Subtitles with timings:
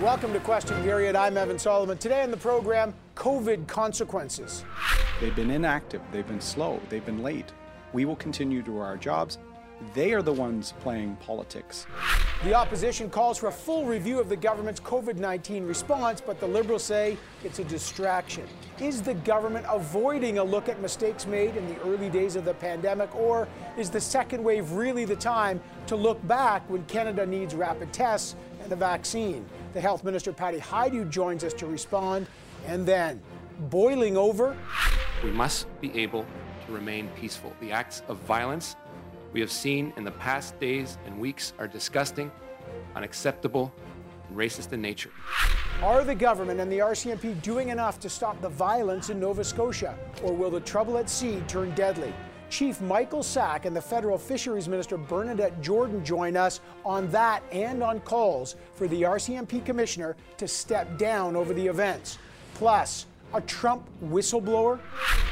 [0.00, 1.14] Welcome to Question Period.
[1.14, 1.98] I'm Evan Solomon.
[1.98, 4.64] Today on the program, COVID consequences.
[5.20, 7.52] They've been inactive, they've been slow, they've been late.
[7.92, 9.36] We will continue to do our jobs.
[9.92, 11.86] They are the ones playing politics.
[12.44, 16.46] The opposition calls for a full review of the government's COVID 19 response, but the
[16.46, 18.46] Liberals say it's a distraction.
[18.78, 22.54] Is the government avoiding a look at mistakes made in the early days of the
[22.54, 27.54] pandemic, or is the second wave really the time to look back when Canada needs
[27.54, 29.44] rapid tests and a vaccine?
[29.72, 32.26] The Health Minister, Patty Hajdu, joins us to respond.
[32.66, 33.22] And then,
[33.70, 34.56] boiling over.
[35.22, 36.26] We must be able
[36.66, 37.52] to remain peaceful.
[37.60, 38.74] The acts of violence
[39.32, 42.32] we have seen in the past days and weeks are disgusting,
[42.96, 43.72] unacceptable,
[44.28, 45.10] and racist in nature.
[45.82, 49.96] Are the government and the RCMP doing enough to stop the violence in Nova Scotia?
[50.24, 52.12] Or will the trouble at sea turn deadly?
[52.50, 57.80] Chief Michael Sack and the Federal Fisheries Minister Bernadette Jordan join us on that and
[57.80, 62.18] on calls for the RCMP Commissioner to step down over the events.
[62.54, 64.80] Plus, a Trump whistleblower?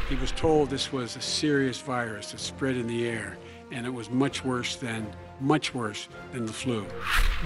[0.09, 3.37] He was told this was a serious virus that spread in the air,
[3.73, 5.05] and it was much worse than
[5.41, 6.87] much worse than the flu.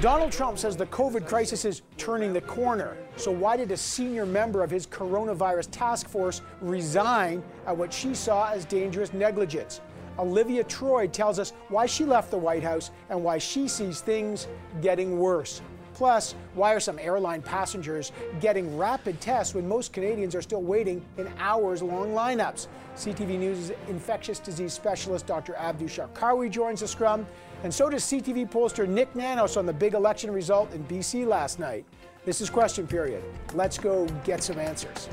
[0.00, 2.96] Donald Trump says the COVID crisis is turning the corner.
[3.16, 8.14] So, why did a senior member of his coronavirus task force resign at what she
[8.14, 9.80] saw as dangerous negligence?
[10.18, 14.46] Olivia Troye tells us why she left the White House and why she sees things
[14.82, 15.62] getting worse.
[16.02, 21.00] Plus, why are some airline passengers getting rapid tests when most Canadians are still waiting
[21.16, 22.66] in hours long lineups?
[22.96, 25.54] CTV News' infectious disease specialist Dr.
[25.54, 27.24] Abdu Sharkawy joins the scrum,
[27.62, 31.60] and so does CTV pollster Nick Nanos on the big election result in BC last
[31.60, 31.84] night.
[32.24, 33.22] This is Question Period.
[33.54, 35.08] Let's go get some answers.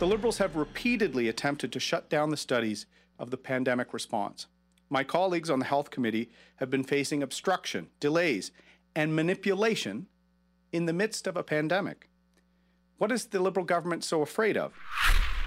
[0.00, 2.86] The Liberals have repeatedly attempted to shut down the studies
[3.20, 4.48] of the pandemic response.
[4.92, 8.50] My colleagues on the Health Committee have been facing obstruction, delays,
[8.96, 10.08] and manipulation
[10.72, 12.08] in the midst of a pandemic.
[12.98, 14.74] What is the Liberal government so afraid of?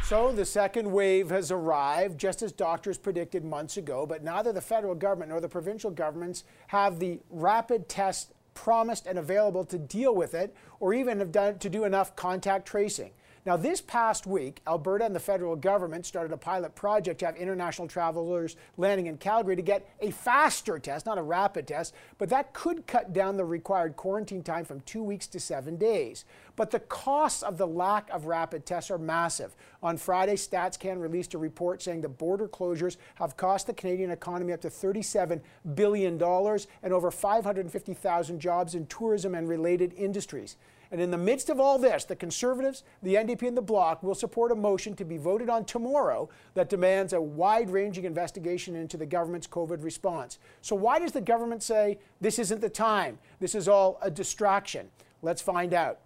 [0.06, 4.62] So the second wave has arrived, just as doctors predicted months ago, but neither the
[4.62, 10.16] federal government nor the provincial governments have the rapid test promised and available to deal
[10.16, 13.12] with it, or even have done to do enough contact tracing.
[13.46, 17.36] Now, this past week, Alberta and the federal government started a pilot project to have
[17.36, 22.30] international travelers landing in Calgary to get a faster test, not a rapid test, but
[22.30, 26.24] that could cut down the required quarantine time from two weeks to seven days.
[26.56, 29.58] But the costs of the lack of rapid tests are massive.
[29.82, 34.53] On Friday, StatsCan released a report saying the border closures have cost the Canadian economy
[34.53, 35.42] up to $37
[35.76, 40.56] billion and over 550,000 jobs in tourism and related industries.
[40.94, 44.14] And in the midst of all this, the Conservatives, the NDP, and the Bloc will
[44.14, 48.96] support a motion to be voted on tomorrow that demands a wide ranging investigation into
[48.96, 50.38] the government's COVID response.
[50.62, 53.18] So, why does the government say this isn't the time?
[53.40, 54.92] This is all a distraction?
[55.24, 55.98] Let's find out.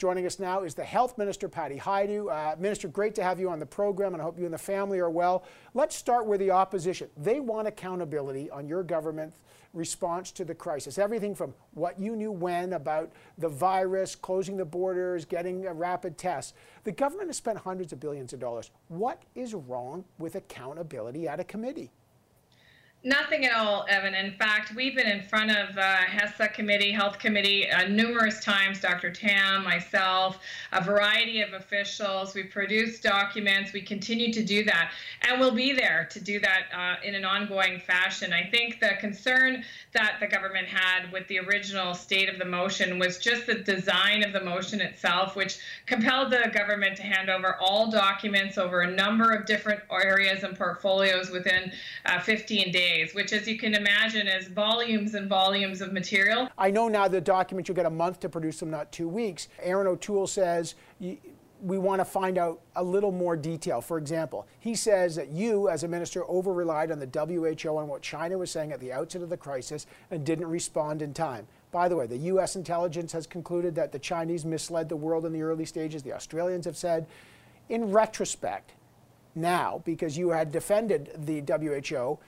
[0.00, 2.32] Joining us now is the Health Minister, Patty Hajdu.
[2.32, 4.56] Uh, Minister, great to have you on the program, and I hope you and the
[4.56, 5.44] family are well.
[5.74, 7.10] Let's start with the opposition.
[7.18, 9.34] They want accountability on your government
[9.74, 10.96] response to the crisis.
[10.96, 16.16] Everything from what you knew when about the virus, closing the borders, getting a rapid
[16.16, 16.54] tests.
[16.84, 18.70] The government has spent hundreds of billions of dollars.
[18.88, 21.90] What is wrong with accountability at a committee?
[23.02, 24.14] Nothing at all, Evan.
[24.14, 28.78] In fact, we've been in front of uh, HESA committee, health committee, uh, numerous times.
[28.78, 29.10] Dr.
[29.10, 30.38] Tam, myself,
[30.72, 32.34] a variety of officials.
[32.34, 33.72] We produced documents.
[33.72, 37.24] We continue to do that, and we'll be there to do that uh, in an
[37.24, 38.34] ongoing fashion.
[38.34, 42.98] I think the concern that the government had with the original state of the motion
[42.98, 47.56] was just the design of the motion itself, which compelled the government to hand over
[47.62, 51.72] all documents over a number of different areas and portfolios within
[52.04, 56.48] uh, 15 days days, which, as you can imagine, is volumes and volumes of material.
[56.58, 59.48] I know now the documents you'll get a month to produce them, not two weeks.
[59.60, 60.74] Erin O'Toole says
[61.62, 63.80] we want to find out a little more detail.
[63.80, 67.88] For example, he says that you, as a minister, over relied on the WHO and
[67.88, 71.46] what China was saying at the outset of the crisis and didn't respond in time.
[71.70, 72.56] By the way, the U.S.
[72.56, 76.02] intelligence has concluded that the Chinese misled the world in the early stages.
[76.02, 77.06] The Australians have said,
[77.68, 78.72] in retrospect,
[79.34, 82.18] now, because you had defended the WHO,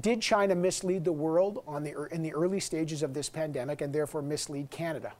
[0.00, 3.94] did China mislead the world on the, in the early stages of this pandemic and
[3.94, 5.12] therefore mislead Canada?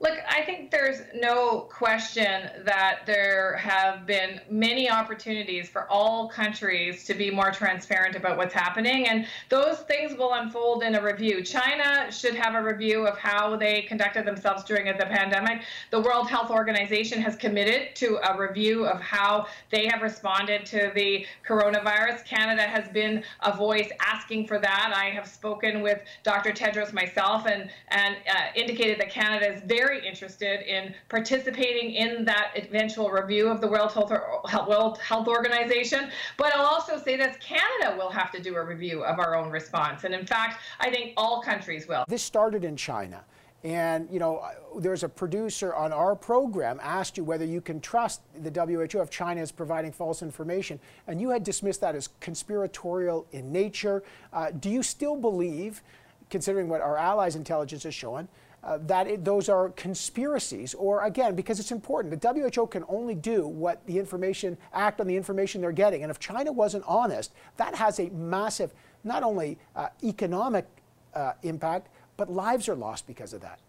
[0.00, 7.04] Look, I think there's no question that there have been many opportunities for all countries
[7.04, 11.44] to be more transparent about what's happening, and those things will unfold in a review.
[11.44, 15.62] China should have a review of how they conducted themselves during the pandemic.
[15.92, 20.90] The World Health Organization has committed to a review of how they have responded to
[20.96, 22.24] the coronavirus.
[22.24, 24.92] Canada has been a voice asking for that.
[24.94, 26.50] I have spoken with Dr.
[26.50, 32.24] Tedros myself and, and uh, indicated that Canada is very very interested in participating in
[32.24, 34.10] that eventual review of the World Health,
[34.68, 36.10] World Health Organization.
[36.36, 39.50] But I'll also say that Canada will have to do a review of our own
[39.50, 40.04] response.
[40.04, 42.04] And in fact, I think all countries will.
[42.08, 43.24] This started in China.
[43.62, 44.44] And, you know,
[44.78, 49.08] there's a producer on our program asked you whether you can trust the WHO if
[49.08, 50.78] China is providing false information.
[51.06, 54.02] And you had dismissed that as conspiratorial in nature.
[54.34, 55.82] Uh, do you still believe,
[56.28, 58.28] considering what our allies' intelligence is showing,
[58.64, 63.14] uh, that it, those are conspiracies, or again, because it's important, the WHO can only
[63.14, 66.02] do what the information, act on the information they're getting.
[66.02, 68.72] And if China wasn't honest, that has a massive,
[69.04, 70.66] not only uh, economic
[71.14, 73.60] uh, impact, but lives are lost because of that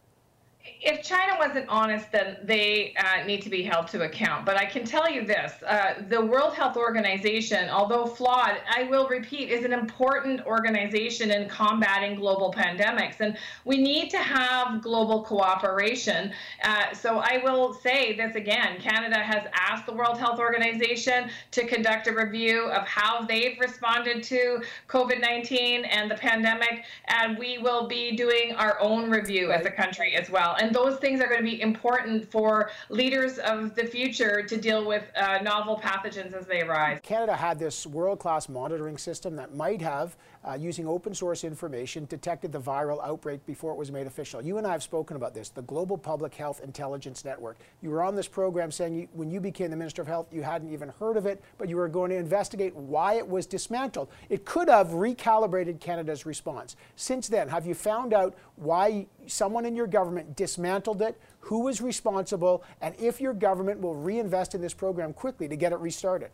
[0.82, 4.46] if China wasn't honest, then they uh, need to be held to account.
[4.46, 9.08] But I can tell you this uh, the World Health Organization, although flawed, I will
[9.08, 13.20] repeat, is an important organization in combating global pandemics.
[13.20, 16.32] And we need to have global cooperation.
[16.64, 21.66] Uh, so I will say this again Canada has asked the World Health Organization to
[21.66, 26.86] conduct a review of how they've responded to COVID 19 and the pandemic.
[27.08, 30.55] And we will be doing our own review as a country as well.
[30.60, 34.86] And those things are going to be important for leaders of the future to deal
[34.86, 37.00] with uh, novel pathogens as they arise.
[37.04, 40.16] Canada had this world class monitoring system that might have,
[40.48, 44.42] uh, using open source information, detected the viral outbreak before it was made official.
[44.42, 47.58] You and I have spoken about this, the Global Public Health Intelligence Network.
[47.82, 50.44] You were on this program saying you, when you became the Minister of Health, you
[50.44, 54.10] hadn't even heard of it, but you were going to investigate why it was dismantled.
[54.30, 56.76] It could have recalibrated Canada's response.
[56.96, 61.82] Since then, have you found out why someone in your government dismantled it, who was
[61.82, 66.32] responsible, and if your government will reinvest in this program quickly to get it restarted.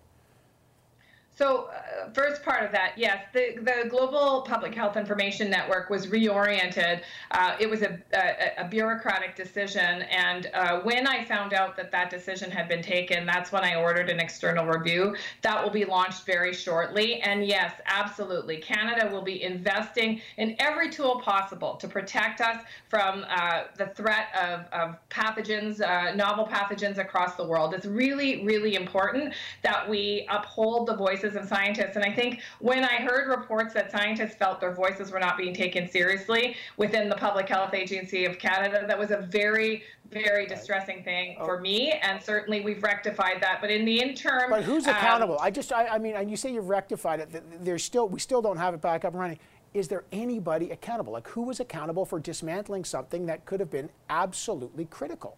[1.41, 6.05] So, uh, first part of that, yes, the, the Global Public Health Information Network was
[6.05, 7.01] reoriented.
[7.31, 10.03] Uh, it was a, a, a, bureaucratic decision.
[10.03, 13.73] And uh, when I found out that that decision had been taken, that's when I
[13.73, 15.15] ordered an external review.
[15.41, 17.21] That will be launched very shortly.
[17.21, 18.57] And yes, absolutely.
[18.57, 24.27] Canada will be investing in every tool possible to protect us from uh, the threat
[24.39, 27.73] of, of pathogens, uh, novel pathogens across the world.
[27.73, 29.33] It's really, really important
[29.63, 31.95] that we uphold the voice voices of scientists.
[31.95, 35.53] And I think when I heard reports that scientists felt their voices were not being
[35.53, 41.03] taken seriously within the Public Health Agency of Canada, that was a very, very distressing
[41.03, 41.45] thing oh.
[41.45, 41.91] for me.
[41.91, 43.59] And certainly we've rectified that.
[43.61, 44.49] But in the interim.
[44.49, 45.35] But who's um, accountable?
[45.35, 47.63] Um, I just, I, I mean, and you say you've rectified it.
[47.63, 49.39] There's still, we still don't have it back up and running
[49.73, 51.13] is there anybody accountable?
[51.13, 55.37] Like who was accountable for dismantling something that could have been absolutely critical?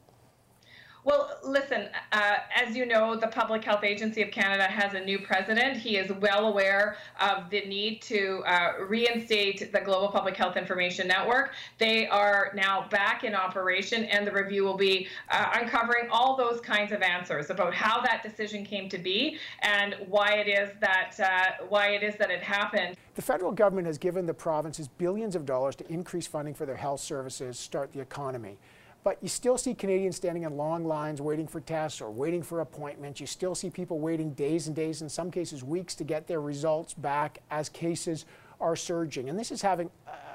[1.06, 5.20] Well, listen, uh, as you know, the Public Health Agency of Canada has a new
[5.20, 5.76] president.
[5.76, 11.10] He is well aware of the need to uh, reinstate the Global Public Health Information
[11.10, 11.52] Network.
[11.78, 16.62] They are now back in operation, and the review will be uh, uncovering all those
[16.62, 21.20] kinds of answers about how that decision came to be and why it is that
[21.20, 22.96] uh, why it is that it happened.
[23.16, 26.78] The federal government has given the provinces billions of dollars to increase funding for their
[26.78, 28.58] health services, start the economy.
[29.04, 32.62] But you still see Canadians standing in long lines waiting for tests or waiting for
[32.62, 33.20] appointments.
[33.20, 36.40] You still see people waiting days and days, in some cases weeks, to get their
[36.40, 38.26] results back as cases
[38.62, 39.30] are surging.
[39.30, 39.90] And this is having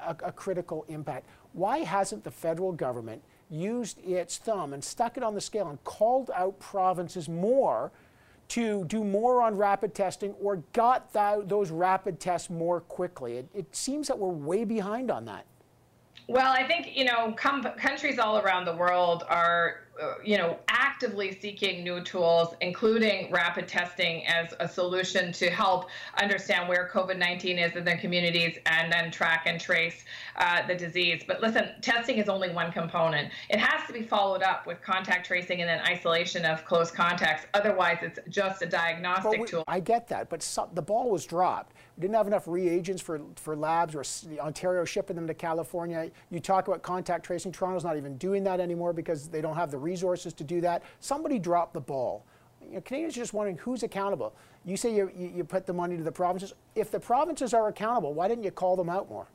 [0.05, 1.25] a, a critical impact.
[1.53, 5.83] Why hasn't the federal government used its thumb and stuck it on the scale and
[5.83, 7.91] called out provinces more
[8.49, 13.37] to do more on rapid testing or got that, those rapid tests more quickly?
[13.37, 15.45] It, it seems that we're way behind on that.
[16.29, 21.37] Well, I think, you know, countries all around the world are uh, you know, actively
[21.41, 25.89] seeking new tools, including rapid testing as a solution to help
[26.21, 30.05] understand where COVID-19 is in their communities and then track and trace
[30.37, 31.23] uh, the disease.
[31.27, 33.33] But listen, testing is only one component.
[33.49, 37.45] It has to be followed up with contact tracing and then isolation of close contacts.
[37.53, 39.63] Otherwise, it's just a diagnostic we, tool.
[39.67, 41.73] I get that, but so, the ball was dropped.
[41.99, 44.03] Didn't have enough reagents for, for labs or
[44.39, 46.09] Ontario shipping them to California.
[46.29, 47.51] You talk about contact tracing.
[47.51, 50.83] Toronto's not even doing that anymore because they don't have the resources to do that.
[51.01, 52.25] Somebody dropped the ball.
[52.65, 54.33] You know, Canadians are just wondering who's accountable.
[54.63, 56.53] You say you, you, you put the money to the provinces.
[56.75, 59.27] If the provinces are accountable, why didn't you call them out more?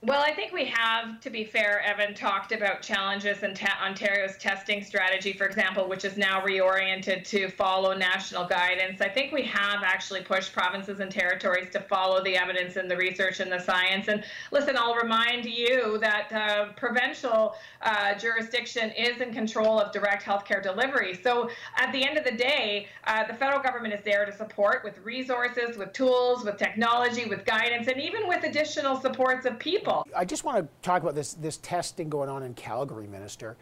[0.00, 4.38] Well, I think we have, to be fair, Evan, talked about challenges in ta- Ontario's
[4.38, 9.00] testing strategy, for example, which is now reoriented to follow national guidance.
[9.00, 12.96] I think we have actually pushed provinces and territories to follow the evidence and the
[12.96, 14.06] research and the science.
[14.06, 20.22] And listen, I'll remind you that uh, provincial uh, jurisdiction is in control of direct
[20.22, 21.18] healthcare delivery.
[21.20, 24.84] So at the end of the day, uh, the federal government is there to support
[24.84, 29.87] with resources, with tools, with technology, with guidance, and even with additional supports of people
[29.88, 30.06] people.
[30.16, 33.56] I just want to talk about this, this testing going on in Calgary, Minister.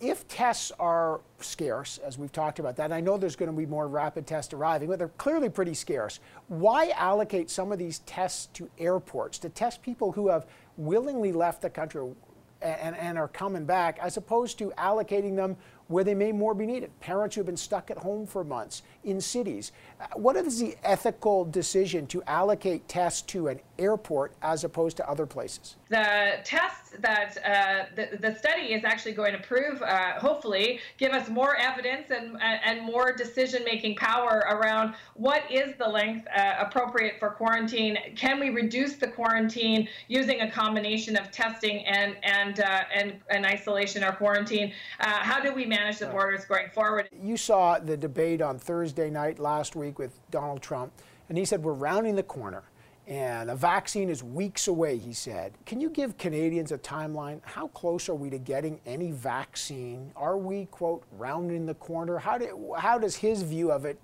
[0.00, 3.66] If tests are scarce, as we've talked about that, I know there's going to be
[3.66, 6.20] more rapid tests arriving, but they're clearly pretty scarce.
[6.48, 10.46] Why allocate some of these tests to airports to test people who have
[10.78, 12.14] willingly left the country
[12.62, 15.56] and, and are coming back, as opposed to allocating them
[15.88, 16.90] where they may more be needed.
[17.00, 19.72] Parents who've been stuck at home for months in cities.
[20.00, 25.08] Uh, what is the ethical decision to allocate tests to an airport as opposed to
[25.08, 25.76] other places?
[25.94, 31.12] The tests that uh, the, the study is actually going to prove, uh, hopefully, give
[31.12, 36.54] us more evidence and, and more decision making power around what is the length uh,
[36.58, 37.96] appropriate for quarantine.
[38.16, 43.46] Can we reduce the quarantine using a combination of testing and, and, uh, and, and
[43.46, 44.72] isolation or quarantine?
[44.98, 47.08] Uh, how do we manage the borders going forward.
[47.12, 50.92] You saw the debate on Thursday night last week with Donald Trump,
[51.28, 52.64] and he said, We're rounding the corner.
[53.06, 55.52] And a vaccine is weeks away, he said.
[55.66, 57.40] Can you give Canadians a timeline?
[57.42, 60.10] How close are we to getting any vaccine?
[60.16, 62.18] Are we, quote, rounding the corner?
[62.18, 63.98] How, do, how does his view of it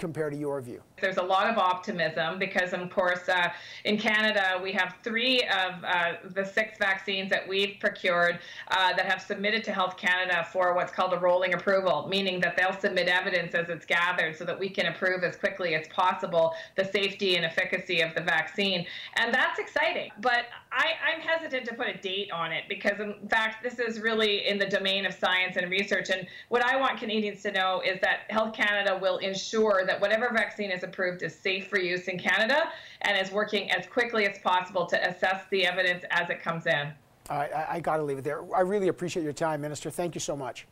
[0.00, 0.82] compare to your view?
[1.00, 3.50] There's a lot of optimism because, of course, uh,
[3.84, 8.38] in Canada, we have three of uh, the six vaccines that we've procured
[8.70, 12.56] uh, that have submitted to Health Canada for what's called a rolling approval, meaning that
[12.56, 16.54] they'll submit evidence as it's gathered so that we can approve as quickly as possible
[16.76, 18.86] the safety and efficacy of the vaccine.
[19.16, 20.10] And that's exciting.
[20.20, 24.00] But I, I'm hesitant to put a date on it because, in fact, this is
[24.00, 26.10] really in the domain of science and research.
[26.10, 30.30] And what I want Canadians to know is that Health Canada will ensure that whatever
[30.32, 32.70] vaccine is approved is safe for use in Canada
[33.02, 36.92] and is working as quickly as possible to assess the evidence as it comes in.
[37.28, 38.42] All right, I, I got to leave it there.
[38.54, 39.90] I really appreciate your time, Minister.
[39.90, 40.68] Thank you so much.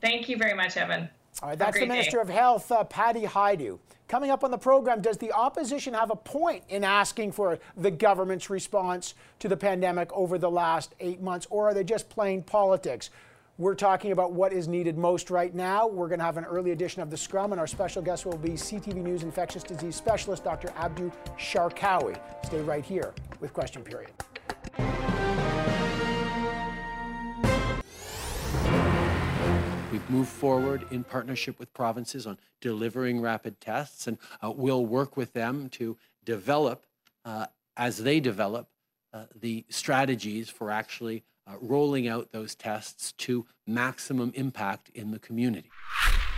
[0.00, 1.08] Thank you very much, Evan.
[1.42, 2.22] All right, that's the Minister day.
[2.22, 3.80] of Health, uh, Patty Hajdu.
[4.06, 7.90] Coming up on the program, does the opposition have a point in asking for the
[7.90, 12.44] government's response to the pandemic over the last eight months, or are they just playing
[12.44, 13.10] politics?
[13.62, 15.86] We're talking about what is needed most right now.
[15.86, 18.36] We're going to have an early edition of The Scrum, and our special guest will
[18.36, 20.72] be CTV News infectious disease specialist Dr.
[20.76, 22.18] Abdu Sharkawy.
[22.44, 24.10] Stay right here with Question Period.
[29.92, 35.16] We've moved forward in partnership with provinces on delivering rapid tests, and uh, we'll work
[35.16, 36.84] with them to develop,
[37.24, 38.66] uh, as they develop,
[39.12, 45.18] uh, the strategies for actually uh, rolling out those tests to maximum impact in the
[45.18, 45.70] community.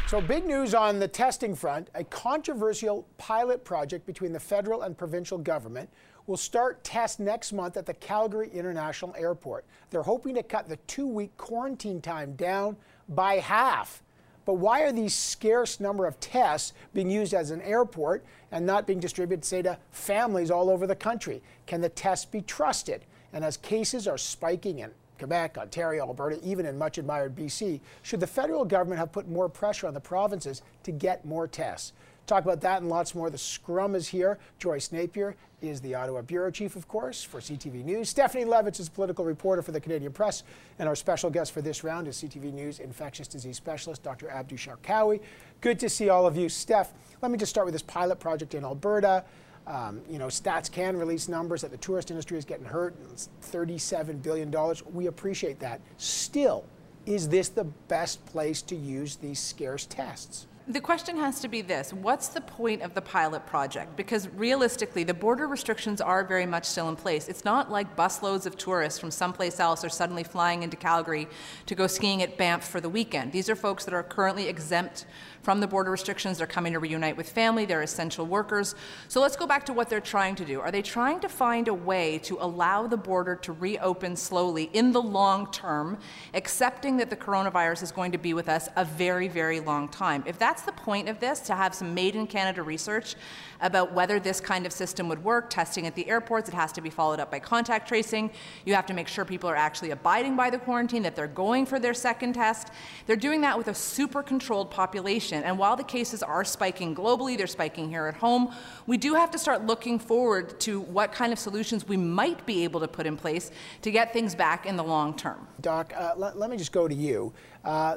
[0.06, 1.88] So, big news on the testing front.
[1.94, 5.88] A controversial pilot project between the federal and provincial government
[6.26, 9.64] will start tests next month at the Calgary International Airport.
[9.90, 12.76] They're hoping to cut the two week quarantine time down
[13.08, 14.02] by half.
[14.44, 18.86] But why are these scarce number of tests being used as an airport and not
[18.86, 21.42] being distributed, say, to families all over the country?
[21.66, 23.06] Can the tests be trusted?
[23.32, 28.20] And as cases are spiking in Quebec, Ontario, Alberta, even in much admired BC, should
[28.20, 31.92] the federal government have put more pressure on the provinces to get more tests?
[32.26, 33.28] Talk about that and lots more.
[33.28, 34.38] The scrum is here.
[34.58, 38.08] Joyce Napier is the Ottawa bureau chief, of course, for CTV News.
[38.08, 40.42] Stephanie Levitz is political reporter for the Canadian Press.
[40.78, 44.30] And our special guest for this round is CTV News infectious disease specialist, Dr.
[44.30, 45.20] Abdu Sharkawy.
[45.60, 46.48] Good to see all of you.
[46.48, 49.24] Steph, let me just start with this pilot project in Alberta.
[49.66, 52.94] Um, you know, Stats Can release numbers that the tourist industry is getting hurt.
[53.12, 54.54] It's $37 billion.
[54.92, 55.80] We appreciate that.
[55.96, 56.64] Still,
[57.06, 60.46] is this the best place to use these scarce tests?
[60.66, 63.96] The question has to be this what's the point of the pilot project?
[63.96, 67.28] Because realistically, the border restrictions are very much still in place.
[67.28, 71.28] It's not like busloads of tourists from someplace else are suddenly flying into Calgary
[71.66, 73.30] to go skiing at Banff for the weekend.
[73.30, 75.04] These are folks that are currently exempt
[75.44, 76.38] from the border restrictions.
[76.38, 78.74] They're coming to reunite with family, they're essential workers.
[79.08, 80.60] So let's go back to what they're trying to do.
[80.60, 84.92] Are they trying to find a way to allow the border to reopen slowly in
[84.92, 85.98] the long term,
[86.32, 90.24] accepting that the coronavirus is going to be with us a very, very long time?
[90.26, 93.16] If that's the point of this to have some made in Canada research
[93.60, 95.50] about whether this kind of system would work.
[95.50, 98.30] Testing at the airports, it has to be followed up by contact tracing.
[98.64, 101.66] You have to make sure people are actually abiding by the quarantine, that they're going
[101.66, 102.68] for their second test.
[103.06, 105.33] They're doing that with a super controlled population.
[105.42, 108.54] And while the cases are spiking globally, they're spiking here at home,
[108.86, 112.62] we do have to start looking forward to what kind of solutions we might be
[112.64, 113.50] able to put in place
[113.82, 115.46] to get things back in the long term.
[115.60, 117.32] Doc, uh, let, let, me just go to you.
[117.64, 117.96] Uh,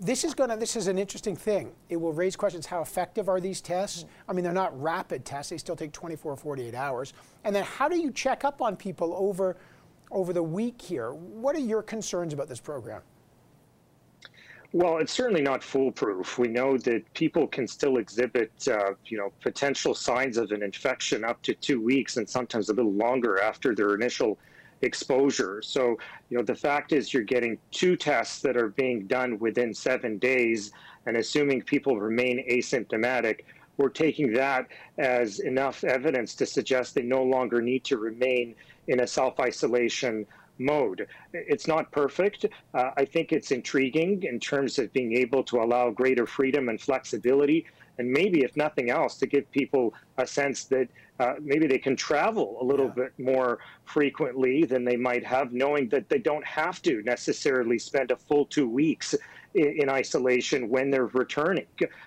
[0.00, 1.72] this is going to this is an interesting thing.
[1.88, 4.04] It will raise questions how effective are these tests?
[4.28, 5.50] I mean, they're not rapid tests.
[5.50, 7.14] They still take 24 or 48 hours.
[7.44, 9.56] And then how do you check up on people over
[10.10, 11.12] over the week here?
[11.12, 13.02] What are your concerns about this program?
[14.72, 16.38] Well, it's certainly not foolproof.
[16.38, 21.24] We know that people can still exhibit, uh, you know, potential signs of an infection
[21.24, 24.38] up to two weeks and sometimes a little longer after their initial
[24.82, 25.62] exposure.
[25.62, 25.96] So,
[26.28, 30.18] you know, the fact is you're getting two tests that are being done within seven
[30.18, 30.70] days,
[31.06, 33.40] and assuming people remain asymptomatic,
[33.78, 34.66] we're taking that
[34.98, 38.54] as enough evidence to suggest they no longer need to remain
[38.88, 40.26] in a self isolation
[40.58, 41.06] mode.
[41.32, 42.46] It's not perfect.
[42.74, 46.80] Uh, I think it's intriguing in terms of being able to allow greater freedom and
[46.80, 47.66] flexibility
[47.98, 50.88] and maybe, if nothing else, to give people a sense that
[51.18, 53.04] uh, maybe they can travel a little yeah.
[53.04, 58.12] bit more frequently than they might have, knowing that they don't have to necessarily spend
[58.12, 59.16] a full two weeks
[59.54, 61.66] in, isolation when they're returning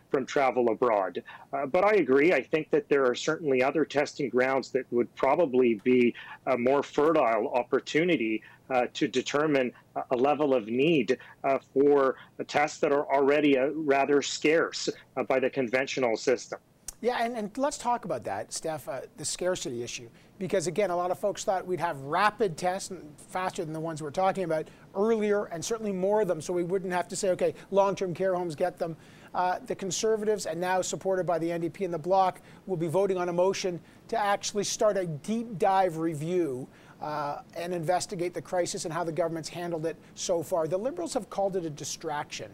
[0.09, 1.23] from travel abroad.
[1.53, 2.33] Uh, but I agree.
[2.33, 6.13] I think that there are certainly other testing grounds that would probably be
[6.47, 9.71] a more fertile opportunity uh, to determine
[10.11, 12.15] a level of need uh, for
[12.47, 16.59] tests that are already uh, rather scarce uh, by the conventional system.
[17.01, 20.07] Yeah, and, and let's talk about that, Steph, uh, the scarcity issue.
[20.37, 22.91] Because again, a lot of folks thought we'd have rapid tests
[23.29, 26.63] faster than the ones we're talking about earlier, and certainly more of them, so we
[26.63, 28.95] wouldn't have to say, okay, long term care homes get them.
[29.33, 33.17] Uh, the Conservatives, and now supported by the NDP and the Bloc, will be voting
[33.17, 33.79] on a motion
[34.09, 36.67] to actually start a deep dive review
[37.01, 40.67] uh, and investigate the crisis and how the government's handled it so far.
[40.67, 42.51] The Liberals have called it a distraction.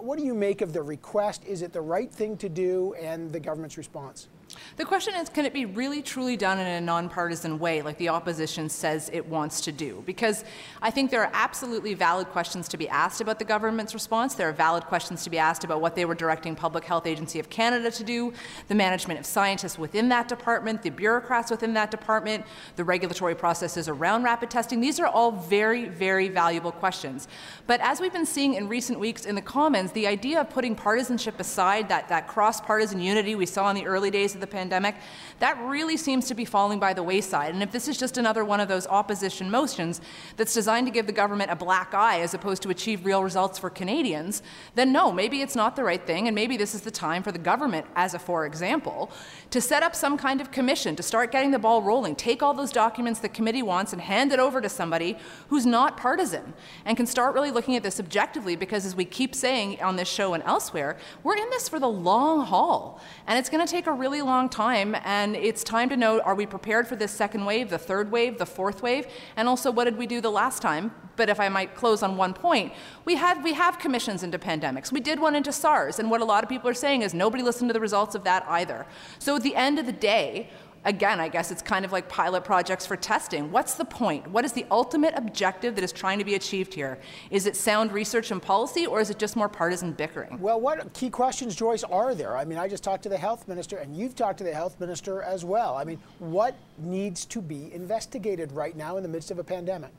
[0.00, 1.44] What do you make of the request?
[1.44, 4.28] Is it the right thing to do and the government's response?
[4.76, 8.08] The question is can it be really truly done in a nonpartisan way, like the
[8.08, 10.02] opposition says it wants to do?
[10.06, 10.44] Because
[10.82, 14.34] I think there are absolutely valid questions to be asked about the government's response.
[14.34, 17.38] There are valid questions to be asked about what they were directing Public Health Agency
[17.38, 18.32] of Canada to do,
[18.68, 22.44] the management of scientists within that department, the bureaucrats within that department,
[22.76, 24.80] the regulatory processes around rapid testing.
[24.80, 27.28] These are all very, very valuable questions.
[27.66, 30.74] But as we've been seeing in recent weeks in the Commons, the idea of putting
[30.74, 34.43] partisanship aside, that, that cross partisan unity we saw in the early days of the
[34.46, 34.96] pandemic,
[35.38, 37.54] that really seems to be falling by the wayside.
[37.54, 40.00] And if this is just another one of those opposition motions
[40.36, 43.58] that's designed to give the government a black eye as opposed to achieve real results
[43.58, 44.42] for Canadians,
[44.74, 47.32] then no, maybe it's not the right thing, and maybe this is the time for
[47.32, 49.10] the government, as a for example,
[49.50, 52.54] to set up some kind of commission to start getting the ball rolling, take all
[52.54, 55.16] those documents the committee wants and hand it over to somebody
[55.48, 56.52] who's not partisan
[56.84, 60.08] and can start really looking at this objectively because as we keep saying on this
[60.08, 63.00] show and elsewhere, we're in this for the long haul.
[63.26, 64.96] And it's going to take a really long time.
[65.04, 68.38] And it's time to know are we prepared for this second wave, the third wave,
[68.38, 69.06] the fourth wave?
[69.36, 70.92] And also, what did we do the last time?
[71.16, 72.72] But if I might close on one point,
[73.04, 74.90] we have, we have commissions into pandemics.
[74.90, 75.98] We did one into SARS.
[75.98, 78.24] And what a lot of people are saying is nobody listened to the results of
[78.24, 78.86] that either.
[79.18, 80.50] So at the end of the day,
[80.84, 83.50] again, I guess it's kind of like pilot projects for testing.
[83.50, 84.26] What's the point?
[84.28, 86.98] What is the ultimate objective that is trying to be achieved here?
[87.30, 90.38] Is it sound research and policy, or is it just more partisan bickering?
[90.40, 92.36] Well, what key questions, Joyce, are there?
[92.36, 94.78] I mean, I just talked to the health minister, and you've talked to the health
[94.78, 95.76] minister as well.
[95.76, 99.90] I mean, what needs to be investigated right now in the midst of a pandemic?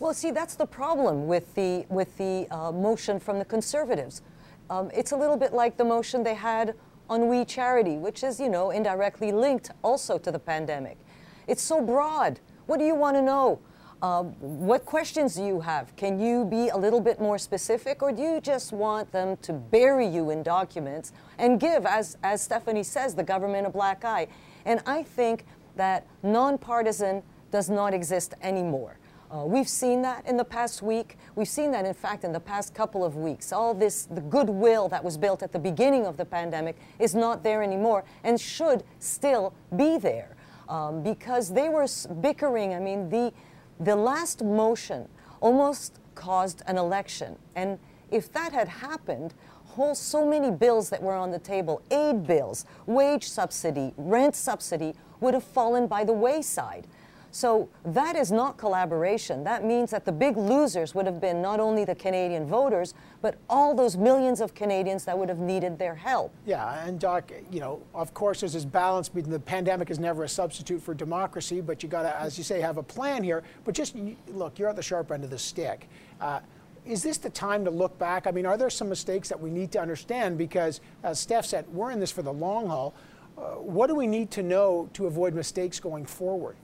[0.00, 4.22] Well, see, that's the problem with the with the uh, motion from the conservatives.
[4.70, 6.74] Um, it's a little bit like the motion they had
[7.08, 10.98] on We Charity, which is, you know, indirectly linked also to the pandemic.
[11.46, 12.40] It's so broad.
[12.66, 13.60] What do you want to know?
[14.00, 15.96] Um, what questions do you have?
[15.96, 19.52] Can you be a little bit more specific, or do you just want them to
[19.52, 24.28] bury you in documents and give, as, as Stephanie says, the government a black eye?
[24.64, 28.98] And I think that nonpartisan does not exist anymore.
[29.30, 31.18] Uh, we've seen that in the past week.
[31.34, 33.52] We've seen that, in fact, in the past couple of weeks.
[33.52, 37.42] All this, the goodwill that was built at the beginning of the pandemic is not
[37.42, 40.34] there anymore and should still be there
[40.68, 41.86] um, because they were
[42.20, 42.72] bickering.
[42.72, 43.32] I mean, the,
[43.80, 45.08] the last motion
[45.40, 47.36] almost caused an election.
[47.54, 47.78] And
[48.10, 49.34] if that had happened,
[49.66, 54.94] whole so many bills that were on the table, aid bills, wage subsidy, rent subsidy,
[55.20, 56.86] would have fallen by the wayside.
[57.30, 59.44] So that is not collaboration.
[59.44, 63.36] That means that the big losers would have been not only the Canadian voters, but
[63.48, 66.32] all those millions of Canadians that would have needed their help.
[66.46, 70.24] Yeah, and Doc, you know, of course, there's this balance between the pandemic is never
[70.24, 73.42] a substitute for democracy, but you got to, as you say, have a plan here.
[73.64, 73.94] But just
[74.28, 75.88] look, you're at the sharp end of the stick.
[76.20, 76.40] Uh,
[76.86, 78.26] is this the time to look back?
[78.26, 80.38] I mean, are there some mistakes that we need to understand?
[80.38, 82.94] Because, as Steph said, we're in this for the long haul.
[83.36, 86.56] Uh, what do we need to know to avoid mistakes going forward?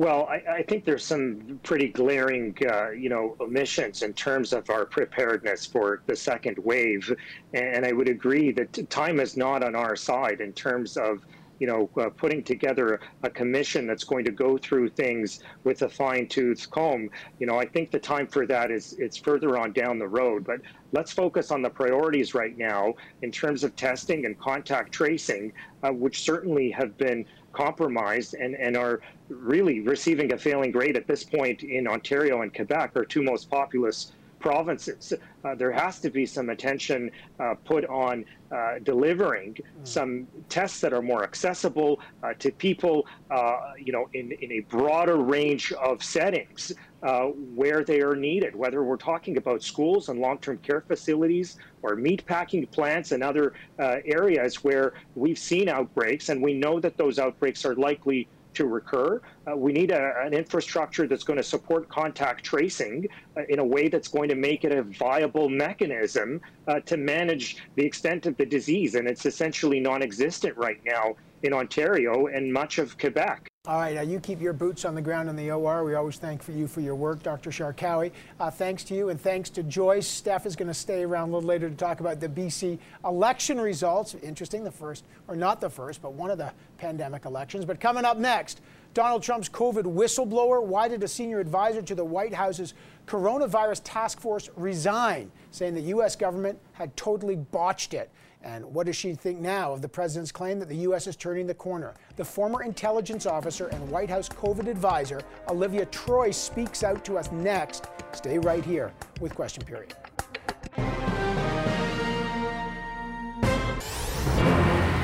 [0.00, 4.70] Well, I, I, think there's some pretty glaring, uh, you know, omissions in terms of
[4.70, 7.14] our preparedness for the second wave,
[7.52, 11.26] and I would agree that time is not on our side in terms of
[11.60, 15.88] you know, uh, putting together a commission that's going to go through things with a
[15.88, 17.10] fine tooth comb.
[17.38, 20.44] You know, I think the time for that is it's further on down the road.
[20.44, 25.52] But let's focus on the priorities right now in terms of testing and contact tracing,
[25.82, 31.06] uh, which certainly have been compromised and, and are really receiving a failing grade at
[31.06, 35.12] this point in Ontario and Quebec, our two most populous provinces.
[35.44, 39.86] Uh, there has to be some attention uh, put on uh, delivering mm.
[39.86, 44.60] some tests that are more accessible uh, to people, uh, you know, in, in a
[44.60, 46.72] broader range of settings
[47.02, 51.94] uh, where they are needed, whether we're talking about schools and long-term care facilities or
[51.94, 57.18] meat packing plants and other areas where we've seen outbreaks and we know that those
[57.18, 59.20] outbreaks are likely to recur.
[59.46, 63.64] Uh, we need a, an infrastructure that's going to support contact tracing uh, in a
[63.64, 68.36] way that's going to make it a viable mechanism uh, to manage the extent of
[68.36, 68.94] the disease.
[68.94, 73.49] And it's essentially non existent right now in Ontario and much of Quebec.
[73.66, 75.84] All right, now you keep your boots on the ground in the OR.
[75.84, 77.50] We always thank for you for your work, Dr.
[77.50, 78.10] Sharkawy.
[78.40, 80.08] Uh, thanks to you and thanks to Joyce.
[80.08, 83.60] Steph is going to stay around a little later to talk about the BC election
[83.60, 84.14] results.
[84.22, 87.66] Interesting, the first, or not the first, but one of the pandemic elections.
[87.66, 88.62] But coming up next,
[88.94, 90.64] Donald Trump's COVID whistleblower.
[90.64, 92.72] Why did a senior advisor to the White House's
[93.06, 96.16] coronavirus task force resign, saying the U.S.
[96.16, 98.10] government had totally botched it?
[98.42, 101.06] And what does she think now of the president's claim that the U.S.
[101.06, 101.94] is turning the corner?
[102.16, 107.30] The former intelligence officer and White House COVID advisor, Olivia Troye, speaks out to us
[107.32, 107.86] next.
[108.12, 109.94] Stay right here with Question Period.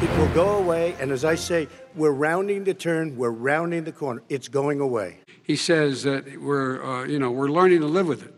[0.03, 3.93] It will go away, and as I say, we're rounding the turn, we're rounding the
[3.93, 4.23] corner.
[4.29, 5.19] It's going away.
[5.43, 8.35] He says that we're, uh, you know, we're learning to live with it.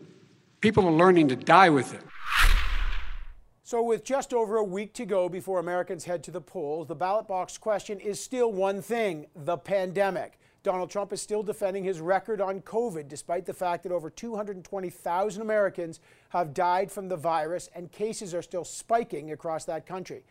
[0.61, 2.01] People are learning to die with it.
[3.69, 6.95] So, with just over a week to go before Americans head to the polls, the
[6.95, 10.39] ballot box question is still one thing the pandemic.
[10.63, 15.43] Donald Trump is still defending his record on COVID, despite the fact that over 220,000
[15.43, 16.01] Americans
[16.31, 20.25] have died from the virus and cases are still spiking across that country.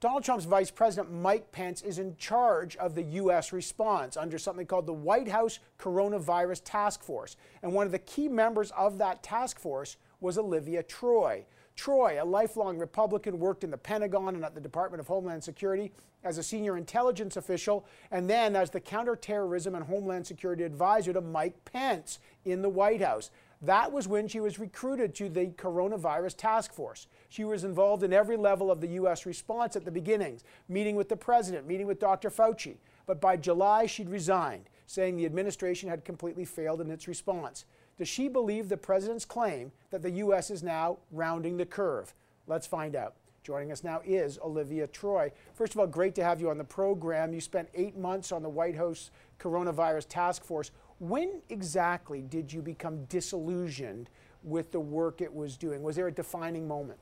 [0.00, 3.52] Donald Trump's Vice President Mike Pence is in charge of the U.S.
[3.52, 7.36] response under something called the White House Coronavirus Task Force.
[7.62, 11.44] And one of the key members of that task force was Olivia Troye.
[11.80, 15.90] Troye, a lifelong Republican, worked in the Pentagon and at the Department of Homeland Security
[16.22, 21.22] as a senior intelligence official and then as the counterterrorism and homeland security advisor to
[21.22, 23.30] Mike Pence in the White House.
[23.62, 27.06] That was when she was recruited to the coronavirus task force.
[27.30, 29.24] She was involved in every level of the U.S.
[29.24, 32.30] response at the beginnings, meeting with the president, meeting with Dr.
[32.30, 32.76] Fauci.
[33.06, 37.64] But by July, she'd resigned, saying the administration had completely failed in its response.
[38.00, 40.50] Does she believe the president's claim that the U.S.
[40.50, 42.14] is now rounding the curve?
[42.46, 43.12] Let's find out.
[43.42, 45.32] Joining us now is Olivia Troye.
[45.52, 47.34] First of all, great to have you on the program.
[47.34, 50.70] You spent eight months on the White House Coronavirus Task Force.
[50.98, 54.08] When exactly did you become disillusioned
[54.44, 55.82] with the work it was doing?
[55.82, 57.00] Was there a defining moment?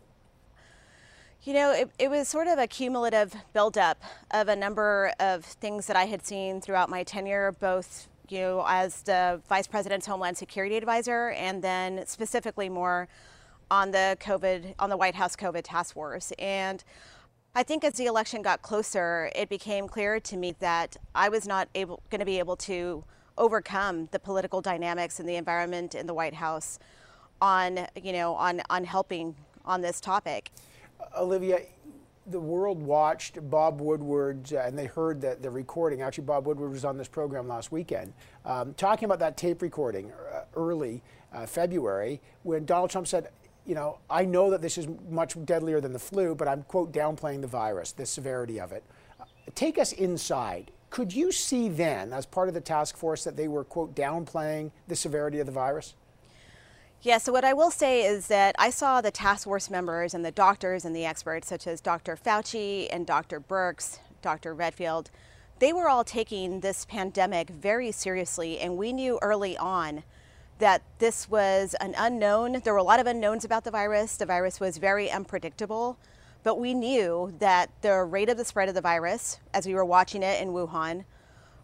[1.44, 5.86] You know, it, it was sort of a cumulative buildup of a number of things
[5.86, 10.36] that I had seen throughout my tenure, both you know, as the Vice President's Homeland
[10.36, 13.08] Security Advisor, and then specifically more
[13.70, 16.32] on the COVID, on the White House COVID Task Force.
[16.38, 16.82] And
[17.54, 21.46] I think as the election got closer, it became clear to me that I was
[21.46, 23.04] not able, going to be able to
[23.36, 26.78] overcome the political dynamics and the environment in the White House
[27.40, 30.50] on, you know, on, on helping on this topic.
[31.16, 31.60] Olivia,
[32.30, 36.02] the world watched Bob Woodward, uh, and they heard that the recording.
[36.02, 38.12] Actually, Bob Woodward was on this program last weekend,
[38.44, 43.28] um, talking about that tape recording uh, early uh, February when Donald Trump said,
[43.66, 46.92] you know, I know that this is much deadlier than the flu, but I'm, quote,
[46.92, 48.82] downplaying the virus, the severity of it.
[49.20, 50.70] Uh, take us inside.
[50.90, 54.70] Could you see then, as part of the task force, that they were, quote, downplaying
[54.86, 55.94] the severity of the virus?
[57.00, 60.24] Yeah, so what I will say is that I saw the task force members and
[60.24, 62.16] the doctors and the experts, such as Dr.
[62.16, 63.40] Fauci and Dr.
[63.40, 64.52] Birx, Dr.
[64.52, 65.10] Redfield,
[65.60, 70.02] they were all taking this pandemic very seriously, and we knew early on
[70.58, 72.60] that this was an unknown.
[72.64, 74.16] There were a lot of unknowns about the virus.
[74.16, 75.98] The virus was very unpredictable,
[76.42, 79.84] but we knew that the rate of the spread of the virus, as we were
[79.84, 81.04] watching it in Wuhan,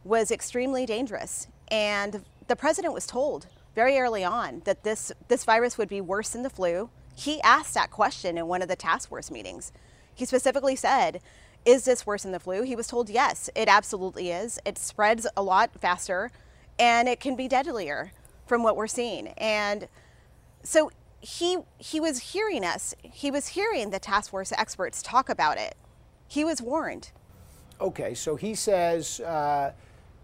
[0.04, 1.48] was extremely dangerous.
[1.68, 6.30] And the president was told very early on that this, this virus would be worse
[6.30, 6.90] than the flu.
[7.16, 9.72] He asked that question in one of the task force meetings.
[10.14, 11.20] He specifically said,
[11.64, 12.62] Is this worse than the flu?
[12.62, 14.58] He was told, Yes, it absolutely is.
[14.64, 16.30] It spreads a lot faster
[16.78, 18.12] and it can be deadlier
[18.46, 19.28] from what we're seeing.
[19.38, 19.88] And
[20.62, 25.58] so he, he was hearing us, he was hearing the task force experts talk about
[25.58, 25.76] it.
[26.28, 27.10] He was warned.
[27.80, 29.72] Okay, so he says uh,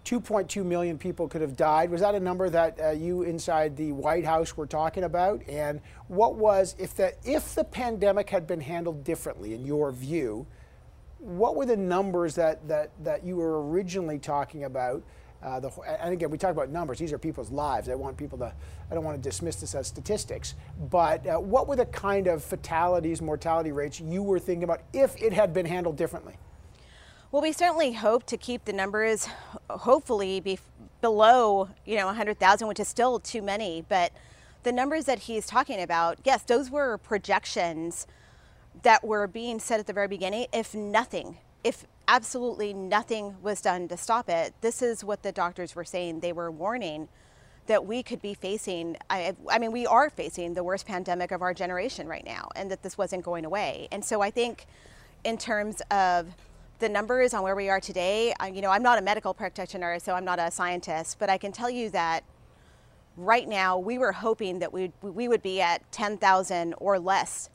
[0.04, 1.90] 2.2 million people could have died.
[1.90, 5.42] Was that a number that uh, you inside the White House were talking about?
[5.48, 10.46] And what was if the if the pandemic had been handled differently, in your view?
[11.18, 15.02] What were the numbers that that that you were originally talking about?
[15.42, 15.70] Uh, the,
[16.02, 16.98] and again, we talk about numbers.
[16.98, 17.88] These are people's lives.
[17.88, 18.52] I want people to.
[18.90, 20.54] I don't want to dismiss this as statistics.
[20.90, 25.20] But uh, what were the kind of fatalities, mortality rates you were thinking about if
[25.22, 26.36] it had been handled differently?
[27.32, 29.28] Well, we certainly hope to keep the numbers,
[29.68, 30.58] hopefully, be
[31.00, 33.84] below you know 100,000, which is still too many.
[33.88, 34.10] But
[34.64, 38.08] the numbers that he's talking about, yes, those were projections
[38.82, 40.48] that were being said at the very beginning.
[40.52, 45.76] If nothing, if absolutely nothing was done to stop it, this is what the doctors
[45.76, 46.20] were saying.
[46.20, 47.06] They were warning
[47.68, 51.42] that we could be facing, I, I, mean, we are facing the worst pandemic of
[51.42, 53.86] our generation right now, and that this wasn't going away.
[53.92, 54.66] And so I think,
[55.22, 56.34] in terms of
[56.80, 59.98] the numbers on where we are today, I, you know, I'm not a medical practitioner,
[59.98, 62.24] so I'm not a scientist, but I can tell you that
[63.16, 67.50] right now we were hoping that we, we would be at 10,000 or less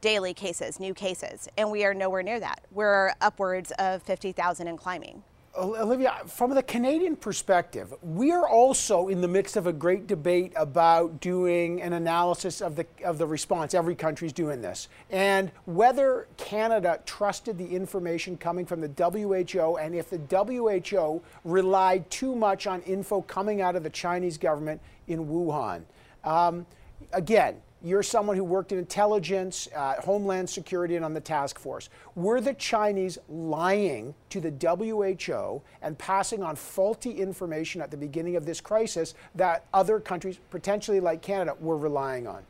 [0.00, 2.64] daily cases, new cases, and we are nowhere near that.
[2.72, 5.22] We're upwards of 50,000 and climbing.
[5.56, 10.52] Olivia, from the Canadian perspective, we are also in the midst of a great debate
[10.54, 13.74] about doing an analysis of the of the response.
[13.74, 19.94] Every country's doing this, and whether Canada trusted the information coming from the WHO, and
[19.94, 25.26] if the WHO relied too much on info coming out of the Chinese government in
[25.26, 25.82] Wuhan.
[26.22, 26.64] Um,
[27.12, 31.88] again, you're someone who worked in intelligence, uh, homeland security, and on the task force.
[32.14, 38.36] Were the Chinese lying to the WHO and passing on faulty information at the beginning
[38.36, 42.42] of this crisis that other countries, potentially like Canada, were relying on?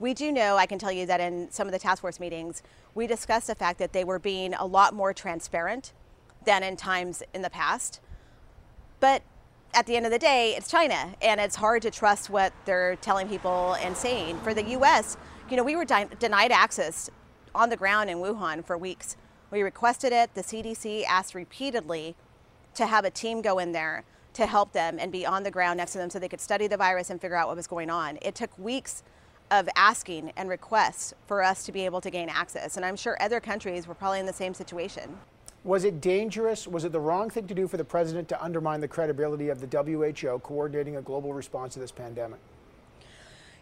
[0.00, 2.62] We do know, I can tell you that in some of the task force meetings,
[2.94, 5.92] we discussed the fact that they were being a lot more transparent
[6.44, 8.00] than in times in the past.
[8.98, 9.22] But
[9.74, 12.96] at the end of the day, it's China, and it's hard to trust what they're
[12.96, 14.38] telling people and saying.
[14.40, 15.16] For the U.S.,
[15.50, 17.10] you know, we were di- denied access
[17.54, 19.16] on the ground in Wuhan for weeks.
[19.50, 20.34] We requested it.
[20.34, 22.14] The CDC asked repeatedly
[22.74, 25.78] to have a team go in there to help them and be on the ground
[25.78, 27.90] next to them so they could study the virus and figure out what was going
[27.90, 28.18] on.
[28.22, 29.02] It took weeks
[29.50, 32.76] of asking and requests for us to be able to gain access.
[32.76, 35.16] And I'm sure other countries were probably in the same situation.
[35.64, 36.68] Was it dangerous?
[36.68, 39.60] Was it the wrong thing to do for the president to undermine the credibility of
[39.60, 42.38] the WHO coordinating a global response to this pandemic?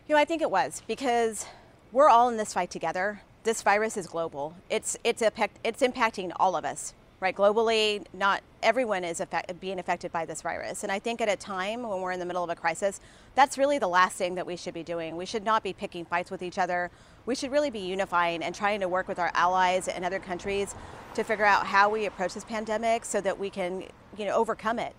[0.08, 1.46] You know, I think it was because
[1.92, 3.22] we're all in this fight together.
[3.44, 4.56] This virus is global.
[4.68, 7.36] It's it's effect, it's impacting all of us, right?
[7.36, 10.82] Globally, not everyone is effect, being affected by this virus.
[10.82, 13.00] And I think at a time when we're in the middle of a crisis,
[13.36, 15.16] that's really the last thing that we should be doing.
[15.16, 16.90] We should not be picking fights with each other.
[17.24, 20.74] We should really be unifying and trying to work with our allies and other countries
[21.14, 23.84] to figure out how we approach this pandemic so that we can,
[24.18, 24.94] you know, overcome it.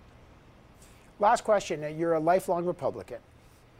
[1.20, 1.98] Last question.
[1.98, 3.18] You're a lifelong Republican.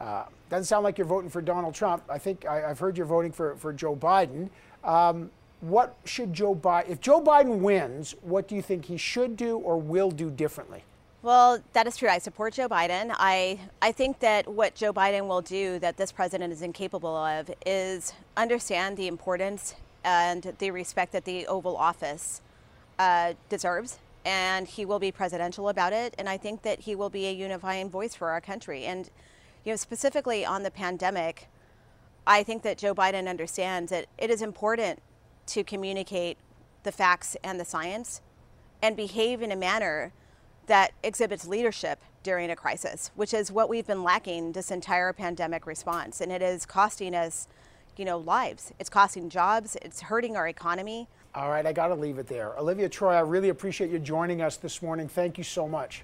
[0.00, 2.02] Uh, doesn't sound like you're voting for Donald Trump.
[2.08, 4.50] I think I, have heard you're voting for, for Joe Biden.
[4.82, 5.30] Um,
[5.60, 9.56] what should Joe Biden, if Joe Biden wins, what do you think he should do
[9.58, 10.84] or will do differently?
[11.24, 12.10] Well, that is true.
[12.10, 13.10] I support Joe Biden.
[13.18, 17.50] I, I think that what Joe Biden will do that this president is incapable of
[17.64, 22.42] is understand the importance and the respect that the Oval Office
[22.98, 24.00] uh, deserves.
[24.26, 26.14] And he will be presidential about it.
[26.18, 28.84] And I think that he will be a unifying voice for our country.
[28.84, 29.08] And,
[29.64, 31.48] you know, specifically on the pandemic,
[32.26, 35.00] I think that Joe Biden understands that it is important
[35.46, 36.36] to communicate
[36.82, 38.20] the facts and the science
[38.82, 40.12] and behave in a manner
[40.66, 45.66] that exhibits leadership during a crisis, which is what we've been lacking this entire pandemic
[45.66, 46.20] response.
[46.20, 47.48] And it is costing us
[47.98, 48.72] you know, lives.
[48.78, 49.76] It's costing jobs.
[49.82, 51.08] It's hurting our economy.
[51.34, 52.56] All right, I got to leave it there.
[52.58, 55.08] Olivia Troye, I really appreciate you joining us this morning.
[55.08, 56.02] Thank you so much.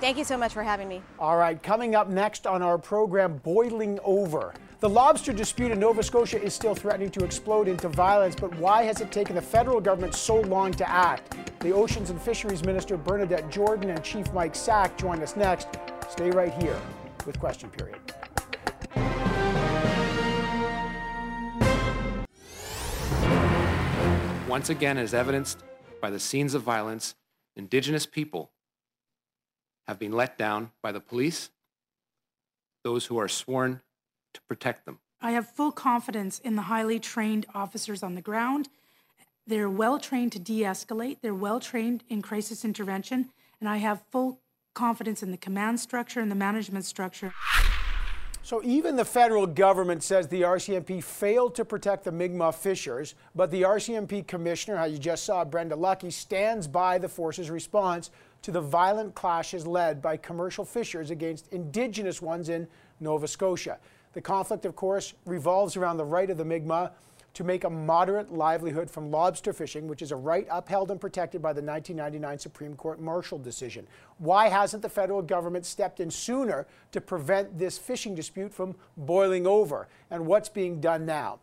[0.00, 1.00] Thank you so much for having me.
[1.18, 4.52] All right, coming up next on our program, Boiling Over.
[4.82, 8.82] The lobster dispute in Nova Scotia is still threatening to explode into violence, but why
[8.82, 11.36] has it taken the federal government so long to act?
[11.60, 15.68] The Oceans and Fisheries Minister Bernadette Jordan and Chief Mike Sack join us next.
[16.10, 16.76] Stay right here
[17.24, 18.00] with Question Period.
[24.48, 25.62] Once again, as evidenced
[26.00, 27.14] by the scenes of violence,
[27.54, 28.50] Indigenous people
[29.86, 31.50] have been let down by the police,
[32.82, 33.80] those who are sworn
[34.34, 34.98] to protect them.
[35.20, 38.68] I have full confidence in the highly trained officers on the ground.
[39.46, 44.02] They're well trained to de escalate, they're well trained in crisis intervention, and I have
[44.10, 44.40] full
[44.74, 47.32] confidence in the command structure and the management structure.
[48.44, 53.52] So even the federal government says the RCMP failed to protect the Mi'kmaq fishers, but
[53.52, 58.10] the RCMP commissioner, how you just saw, Brenda Lucki, stands by the force's response
[58.42, 62.66] to the violent clashes led by commercial fishers against indigenous ones in
[62.98, 63.78] Nova Scotia.
[64.12, 66.92] The conflict, of course, revolves around the right of the Mi'kmaq
[67.34, 71.40] to make a moderate livelihood from lobster fishing, which is a right upheld and protected
[71.40, 73.86] by the 1999 Supreme Court Marshall decision.
[74.18, 79.46] Why hasn't the federal government stepped in sooner to prevent this fishing dispute from boiling
[79.46, 79.88] over?
[80.10, 81.40] And what's being done now?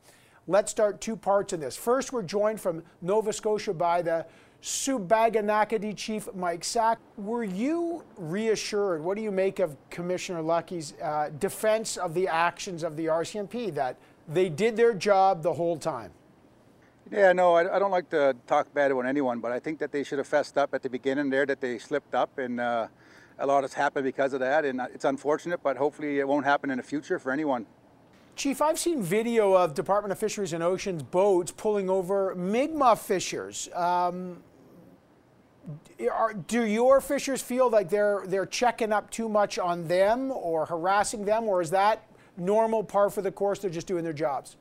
[0.48, 1.76] Let's start two parts in this.
[1.76, 4.26] First, we're joined from Nova Scotia by the
[4.62, 7.00] Shubenacadie Chief Mike Sack.
[7.18, 9.02] Were you reassured?
[9.02, 13.74] What do you make of Commissioner Lucki's uh, defense of the actions of the RCMP
[13.76, 16.12] that they did their job the whole time?
[17.12, 19.92] Yeah, no, I, I don't like to talk bad about anyone, but I think that
[19.92, 22.88] they should have fessed up at the beginning there, that they slipped up, and uh,
[23.40, 24.66] a lot has happened because of that.
[24.66, 27.66] And it's unfortunate, but hopefully it won't happen in the future for anyone.
[28.36, 33.70] Chief, I've seen video of Department of Fisheries and Oceans boats pulling over Mi'kmaq fishers.
[33.74, 34.44] Um,
[36.12, 40.66] are, do your fishers feel like they're they're checking up too much on them or
[40.66, 42.06] harassing them, or is that
[42.38, 43.60] normal par for the course?
[43.60, 44.58] They're just doing their jobs.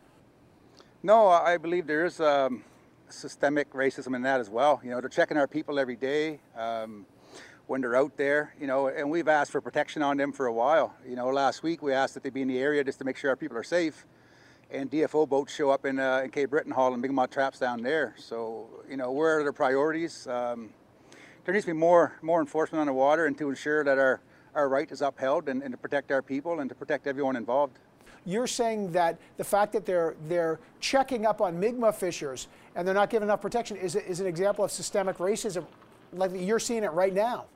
[1.02, 2.64] No, I believe there is um,
[3.08, 4.80] systemic racism in that as well.
[4.82, 7.06] You know, they're checking our people every day um,
[7.66, 8.54] when they're out there.
[8.60, 10.94] You know, and we've asked for protection on them for a while.
[11.08, 13.16] You know, last week we asked that they be in the area just to make
[13.16, 14.06] sure our people are safe.
[14.70, 17.82] And DFO boats show up in, uh, in Cape Breton Hall and Mi'kmaq traps down
[17.82, 18.14] there.
[18.18, 20.26] So, you know, where are their priorities?
[20.26, 20.70] Um,
[21.48, 24.20] there needs to be more more enforcement on the water and to ensure that our,
[24.54, 27.78] our right is upheld and, and to protect our people and to protect everyone involved.
[28.26, 32.94] You're saying that the fact that they're they're checking up on Mi'kmaq fishers and they're
[32.94, 35.64] not giving enough protection is, is an example of systemic racism,
[36.12, 37.46] like you're seeing it right now.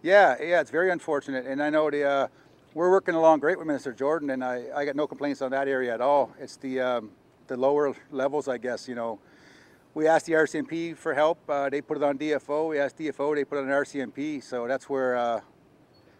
[0.00, 2.28] Yeah, yeah, it's very unfortunate, and I know the uh,
[2.72, 5.68] we're working along great with Minister Jordan, and I, I got no complaints on that
[5.68, 6.32] area at all.
[6.40, 7.10] It's the um,
[7.46, 9.18] the lower levels, I guess, you know,
[9.96, 11.38] we asked the RCMP for help.
[11.48, 12.68] Uh, they put it on DFO.
[12.68, 13.34] We asked DFO.
[13.34, 14.42] They put it on RCMP.
[14.42, 15.40] So that's where uh,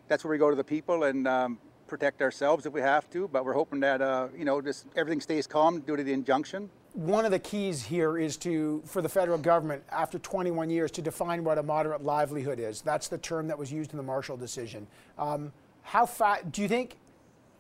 [0.08, 3.28] that's where we go to the people and um, protect ourselves if we have to.
[3.28, 6.70] But we're hoping that uh, you know just everything stays calm due to the injunction.
[6.94, 11.02] One of the keys here is to for the federal government after 21 years to
[11.02, 12.80] define what a moderate livelihood is.
[12.80, 14.86] That's the term that was used in the Marshall decision.
[15.18, 16.96] Um, how fast do you think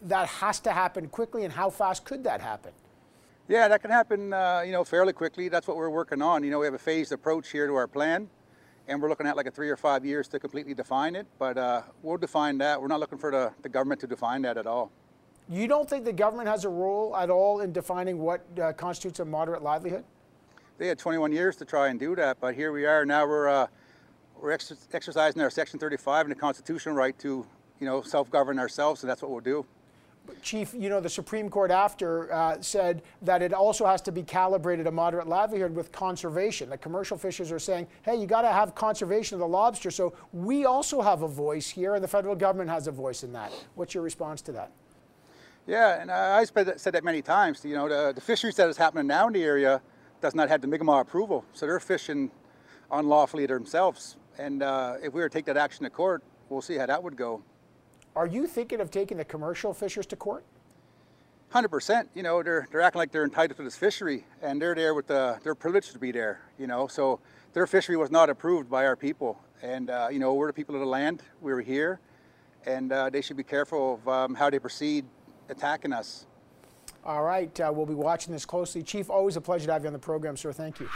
[0.00, 2.72] that has to happen quickly, and how fast could that happen?
[3.48, 5.48] Yeah, that can happen, uh, you know, fairly quickly.
[5.48, 6.42] That's what we're working on.
[6.42, 8.28] You know, we have a phased approach here to our plan,
[8.88, 11.28] and we're looking at like a three or five years to completely define it.
[11.38, 12.82] But uh, we'll define that.
[12.82, 14.90] We're not looking for the, the government to define that at all.
[15.48, 19.20] You don't think the government has a role at all in defining what uh, constitutes
[19.20, 20.02] a moderate livelihood?
[20.78, 23.06] They had 21 years to try and do that, but here we are.
[23.06, 23.66] Now we're uh,
[24.40, 27.46] we're ex exercising our Section 35 and the constitutional right to,
[27.78, 29.64] you know, self-govern ourselves, and that's what we'll do.
[30.42, 34.22] Chief, you know, the Supreme Court after uh, said that it also has to be
[34.22, 36.70] calibrated a moderate livelihood with conservation.
[36.70, 39.90] The commercial fishers are saying, hey, you got to have conservation of the lobster.
[39.90, 43.32] So we also have a voice here, and the federal government has a voice in
[43.32, 43.52] that.
[43.74, 44.70] What's your response to that?
[45.66, 47.64] Yeah, and I said that many times.
[47.64, 49.82] You know, the, the fisheries that is happening now in the area
[50.20, 52.30] does not have the Mi'kmaq approval, so they're fishing
[52.90, 54.16] unlawfully themselves.
[54.38, 57.02] And uh, if we were to take that action to court, we'll see how that
[57.02, 57.42] would go.
[58.16, 60.42] Are you thinking of taking the commercial fishers to court?
[61.50, 62.08] Hundred percent.
[62.14, 65.06] You know, they're they're acting like they're entitled to this fishery, and they're there with
[65.06, 66.40] the they're privileged to be there.
[66.58, 67.20] You know, so
[67.52, 70.74] their fishery was not approved by our people, and uh, you know we're the people
[70.74, 71.22] of the land.
[71.42, 72.00] We were here,
[72.64, 75.04] and uh, they should be careful of um, how they proceed
[75.50, 76.26] attacking us.
[77.04, 78.82] All right, uh, we'll be watching this closely.
[78.82, 80.52] Chief, always a pleasure to have you on the program, sir.
[80.52, 80.88] Thank you.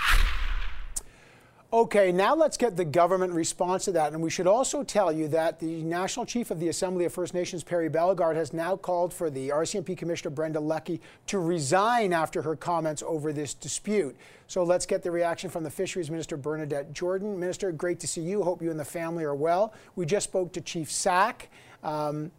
[1.73, 4.13] Okay, now let's get the government response to that.
[4.13, 7.33] And we should also tell you that the National Chief of the Assembly of First
[7.33, 12.43] Nations, Perry Bellegarde, has now called for the RCMP Commissioner Brenda Lucki to resign after
[12.43, 14.17] her comments over this dispute.
[14.49, 17.39] So let's get the reaction from the Fisheries Minister, Bernadette Jordan.
[17.39, 18.43] Minister, great to see you.
[18.43, 19.73] Hope you and the family are well.
[19.95, 21.51] We just spoke to Chief Sack.
[21.85, 22.33] Um,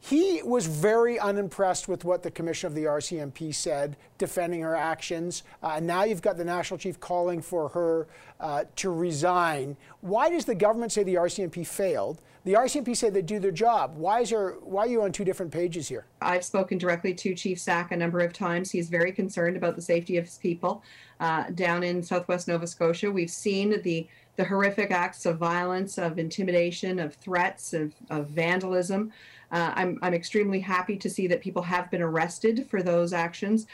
[0.00, 5.42] He was very unimpressed with what the commission of the RCMP said, defending her actions.
[5.62, 8.08] Uh, and now you've got the national chief calling for her
[8.40, 9.76] uh, to resign.
[10.00, 12.22] Why does the government say the RCMP failed?
[12.44, 13.94] The RCMP said they do their job.
[13.96, 14.52] Why is there?
[14.62, 16.06] Why are you on two different pages here?
[16.22, 18.70] I've spoken directly to Chief Sack a number of times.
[18.70, 20.82] He's very concerned about the safety of his people
[21.20, 23.10] uh, down in Southwest Nova Scotia.
[23.12, 29.12] We've seen the the horrific acts of violence, of intimidation, of threats, of, of vandalism.
[29.52, 33.66] Uh, I'm, I'm extremely happy to see that people have been arrested for those actions.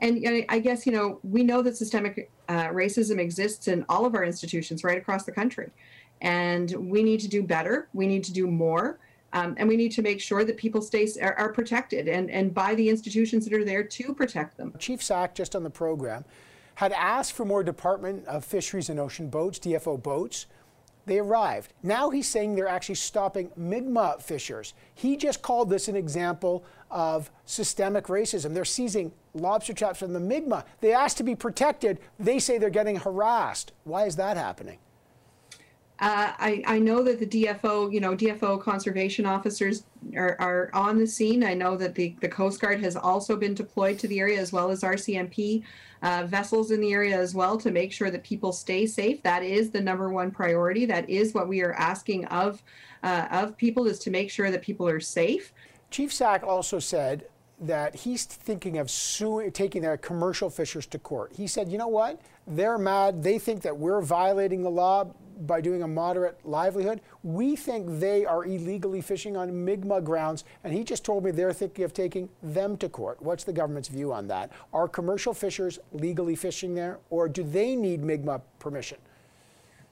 [0.00, 4.14] And I guess, you know, we know that systemic uh, racism exists in all of
[4.14, 5.70] our institutions right across the country.
[6.22, 7.88] And we need to do better.
[7.92, 8.98] We need to do more.
[9.32, 12.52] Um, and we need to make sure that people stay are, are, protected and, and
[12.52, 14.74] by the institutions that are there to protect them.
[14.78, 16.24] Chief Sack, just on the program,
[16.74, 20.46] had asked for more Department of Fisheries and Ocean boats, DFO boats.
[21.06, 21.72] They arrived.
[21.82, 24.74] Now he's saying they're actually stopping Mi'kmaq fishers.
[24.94, 28.54] He just called this an example of systemic racism.
[28.54, 30.64] They're seizing lobster traps from the Mi'kmaq.
[30.80, 31.98] They asked to be protected.
[32.18, 33.72] They say they're getting harassed.
[33.84, 34.78] Why is that happening?
[36.00, 39.84] Uh, I, I know that the DFO, you know, DFO conservation officers
[40.16, 41.44] are, are on the scene.
[41.44, 44.52] I know that the, the Coast Guard has also been deployed to the area as
[44.52, 45.62] well as RCMP
[46.02, 49.22] uh, vessels in the area as well to make sure that people stay safe.
[49.22, 50.86] That is the number one priority.
[50.86, 52.62] That is what we are asking of
[53.02, 55.52] uh, of people is to make sure that people are safe.
[55.90, 57.26] Chief Sack also said
[57.60, 61.32] that he's thinking of suing, taking their commercial fishers to court.
[61.34, 62.20] He said, you know what?
[62.46, 63.22] They're mad.
[63.22, 65.12] They think that we're violating the law
[65.46, 67.00] by doing a moderate livelihood.
[67.22, 71.52] We think they are illegally fishing on Mi'kmaq grounds, and he just told me they're
[71.52, 73.20] thinking of taking them to court.
[73.22, 74.50] What's the government's view on that?
[74.72, 78.98] Are commercial fishers legally fishing there, or do they need Mi'kmaq permission?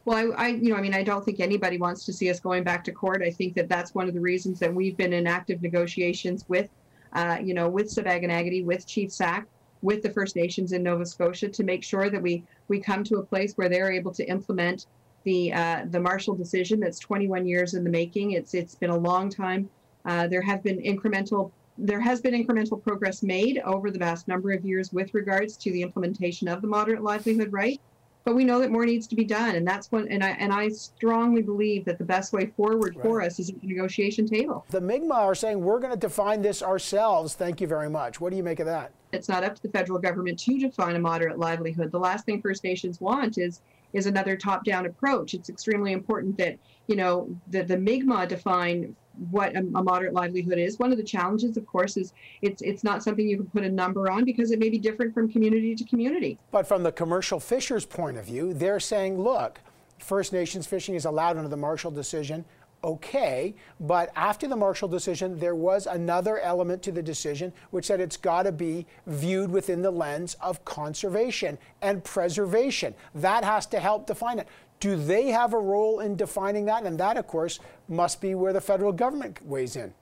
[0.05, 2.41] Well, I, I, you know, I mean, I don't think anybody wants to see us
[2.41, 3.23] going back to court.
[3.23, 6.71] I think that that's one of the reasons that we've been in active negotiations with,
[7.13, 9.47] uh, you know, with Sipekne'katik, with Chief Sack,
[9.83, 13.17] with the First Nations in Nova Scotia to make sure that we we come to
[13.19, 14.87] a place where they're able to implement
[15.29, 18.33] the uh, the Marshall decision that's 21 years in the making.
[18.33, 19.69] It's it's been a long time.
[20.07, 24.51] Uh, there have been incremental there has been incremental progress made over the vast number
[24.51, 27.81] of years with regards to the implementation of the moderate livelihood right.
[28.25, 30.53] But we know that more needs to be done, and that's when and I and
[30.53, 33.03] I strongly believe that the best way forward right.
[33.03, 34.65] for us is at the negotiation table.
[34.71, 37.35] The Mi'kmaq are saying we're going to define this ourselves.
[37.35, 38.21] Thank you very much.
[38.21, 38.93] What do you make of that?
[39.13, 41.91] It's not up to the federal government to define a moderate livelihood.
[41.91, 43.61] The last thing First Nations want is
[43.93, 45.35] is another top-down approach.
[45.35, 48.95] It's extremely important that you know the the Mi'kmaq define
[49.31, 50.79] what a, a, moderate livelihood is.
[50.79, 52.13] One of the challenges, of course, is
[52.43, 55.13] it's it's not something you can put a number on because it may be different
[55.13, 56.39] from community to community.
[56.51, 59.61] But from the commercial fishers' point of view, they're saying, look,
[59.99, 62.45] First Nations fishing is allowed under the Marshall decision
[62.83, 63.55] okay.
[63.81, 68.17] But after the Marshall decision, there was another element to the decision which said it's
[68.17, 72.95] got to be viewed within the lens of conservation and preservation.
[73.15, 74.49] That has to help define it.
[74.81, 76.85] Do they have a role in defining that?
[76.85, 77.59] And that, of course,
[77.89, 79.93] must be where the federal government weighs in.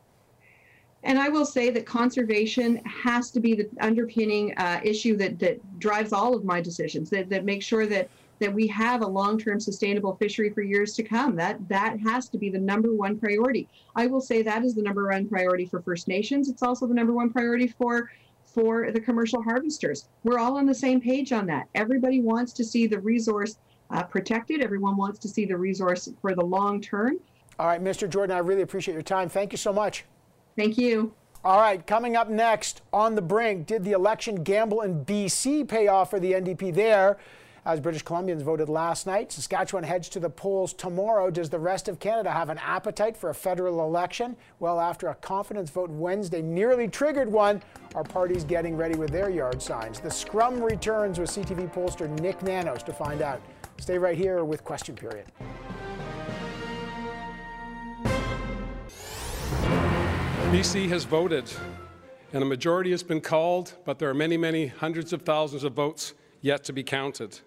[1.03, 5.79] And I will say that conservation has to be the underpinning uh, issue that, that
[5.79, 9.61] drives all of my decisions, that, that makes sure that that we have a long-term
[9.61, 11.37] sustainable fishery for years to come.
[11.37, 13.69] That that has to be the number one priority.
[13.95, 16.49] I will say that is the number one priority for First Nations.
[16.49, 18.11] It's also the number one priority for
[18.45, 20.09] for the commercial harvesters.
[20.25, 21.69] We're all on the same page on that.
[21.75, 23.59] Everybody wants to see the resource
[23.91, 24.63] uh, protected.
[24.63, 27.19] Everyone wants to see the resource for the long term.
[27.59, 28.09] All right, Mr.
[28.09, 29.29] Jordan, I really appreciate your time.
[29.29, 30.05] Thank you so much.
[30.57, 31.13] Thank you.
[31.45, 35.87] All right, coming up next, on the brink, did the election gamble in BC pay
[35.87, 37.19] off for the NDP there?
[37.67, 41.31] As British Columbians voted last night, Saskatchewan heads to the polls tomorrow.
[41.31, 44.37] Does the rest of Canada have an appetite for a federal election?
[44.61, 47.61] Well, after a confidence vote Wednesday nearly triggered one,
[47.97, 49.99] our party's getting ready with their yard signs.
[49.99, 53.43] The scrum returns with CTV pollster Nick Nanos to find out.
[53.79, 55.27] Stay right here with Question Period.
[60.53, 61.51] BC has voted,
[62.33, 65.73] and a majority has been called, but there are many, many hundreds of thousands of
[65.73, 67.41] votes yet to be counted.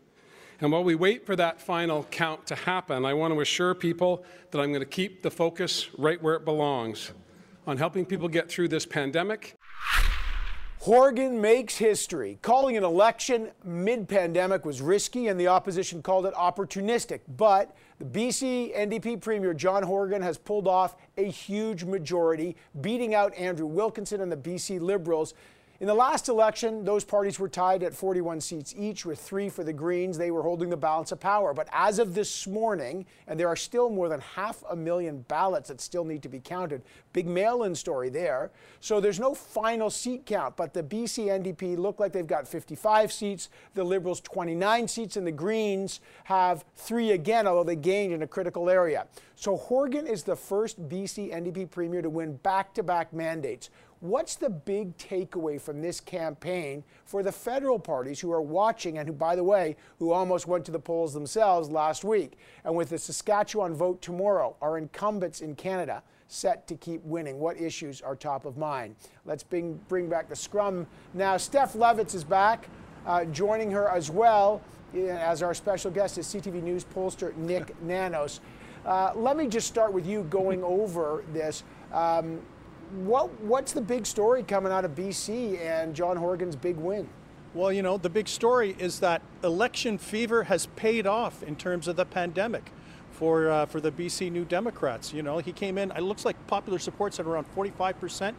[0.62, 4.26] And while we wait for that final count to happen, I want to assure people
[4.51, 7.12] that I'm going to keep the focus right where it belongs
[7.66, 9.55] on helping people get through this pandemic.
[10.80, 12.39] Horgan makes history.
[12.41, 17.22] Calling an election mid pandemic was risky, and the opposition called it opportunistic.
[17.38, 23.34] But the BC NDP Premier John Horgan has pulled off a huge majority, beating out
[23.36, 25.34] Andrew Wilkinson and the BC Liberals
[25.82, 29.63] In the last election, those parties were tied at 41 seats each, with three for
[29.63, 30.17] the Greens.
[30.17, 31.53] They were holding the balance of power.
[31.53, 35.69] But as of this morning, and there are still more than half a million ballots
[35.69, 36.82] that still need to be counted,
[37.13, 38.51] big mail in story there.
[38.82, 43.13] So there's no final seat count, but the BC NDP look like they've got 55
[43.13, 48.21] seats, the Liberals 29 seats, and the Greens have three again, although they gained in
[48.21, 49.07] a critical area.
[49.38, 53.69] So Horgan is the first BC NDP premier to win back to back mandates.
[54.02, 59.08] What's the big takeaway from this campaign for the federal parties who are watching and
[59.08, 62.38] who, by the way, who almost went to the polls themselves last week?
[62.64, 67.39] And with the Saskatchewan vote tomorrow, our incumbents in Canada set to keep winning?
[67.39, 68.95] What issues are top of mind?
[69.26, 71.36] Let's bring, bring back the scrum now.
[71.36, 72.70] Steph Levitz is back,
[73.06, 74.62] uh, joining her as well
[74.95, 78.39] as our special guest is CTV News pollster Nick Nanos.
[78.86, 81.64] Uh, let me just start with you going over this.
[81.91, 82.39] Um,
[82.91, 87.07] what what's the big story coming out of BC and John Horgan's big win?
[87.53, 91.87] Well, you know, the big story is that election fever has paid off in terms
[91.87, 92.71] of the pandemic
[93.11, 95.13] for uh, for the BC New Democrats.
[95.13, 95.91] You know, he came in.
[95.91, 98.37] It looks like popular support's at around 45 percent.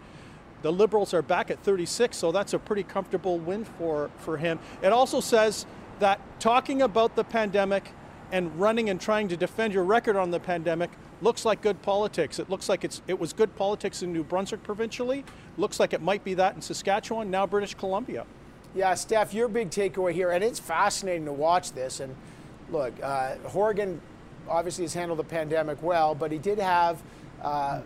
[0.62, 4.58] The Liberals are back at 36, so that's a pretty comfortable win for for him.
[4.82, 5.66] It also says
[5.98, 7.92] that talking about the pandemic
[8.32, 10.90] and running and trying to defend your record on the pandemic
[11.22, 12.38] looks like good politics.
[12.38, 15.24] It looks like it's it was good politics in New Brunswick provincially.
[15.56, 18.26] Looks like it might be that in Saskatchewan, now British Columbia.
[18.74, 22.00] Yeah, Steph, your big takeaway here, and it's fascinating to watch this.
[22.00, 22.14] And
[22.70, 24.00] look, uh, Horgan
[24.48, 27.02] obviously has handled the pandemic well, but he did have
[27.42, 27.80] uh,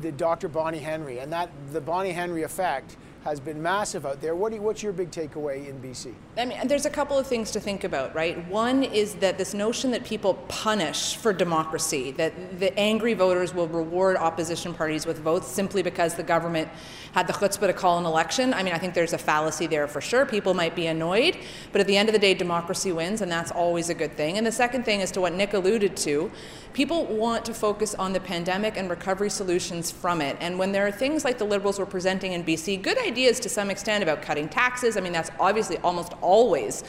[0.00, 0.48] the Dr.
[0.48, 2.96] Bonnie Henry, and that the Bonnie Henry effect
[3.26, 4.36] has been massive out there.
[4.36, 6.14] What you, what's your big takeaway in BC?
[6.38, 8.46] I mean, there's a couple of things to think about, right?
[8.48, 13.66] One is that this notion that people punish for democracy, that the angry voters will
[13.66, 16.68] reward opposition parties with votes simply because the government
[17.14, 18.54] had the chutzpah to call an election.
[18.54, 20.24] I mean, I think there's a fallacy there for sure.
[20.24, 21.36] People might be annoyed,
[21.72, 24.38] but at the end of the day, democracy wins, and that's always a good thing.
[24.38, 26.30] And the second thing is to what Nick alluded to
[26.76, 30.36] people want to focus on the pandemic and recovery solutions from it.
[30.40, 33.48] And when there are things like the Liberals were presenting in BC, good ideas to
[33.48, 36.84] some extent about cutting taxes, I mean, that's obviously almost always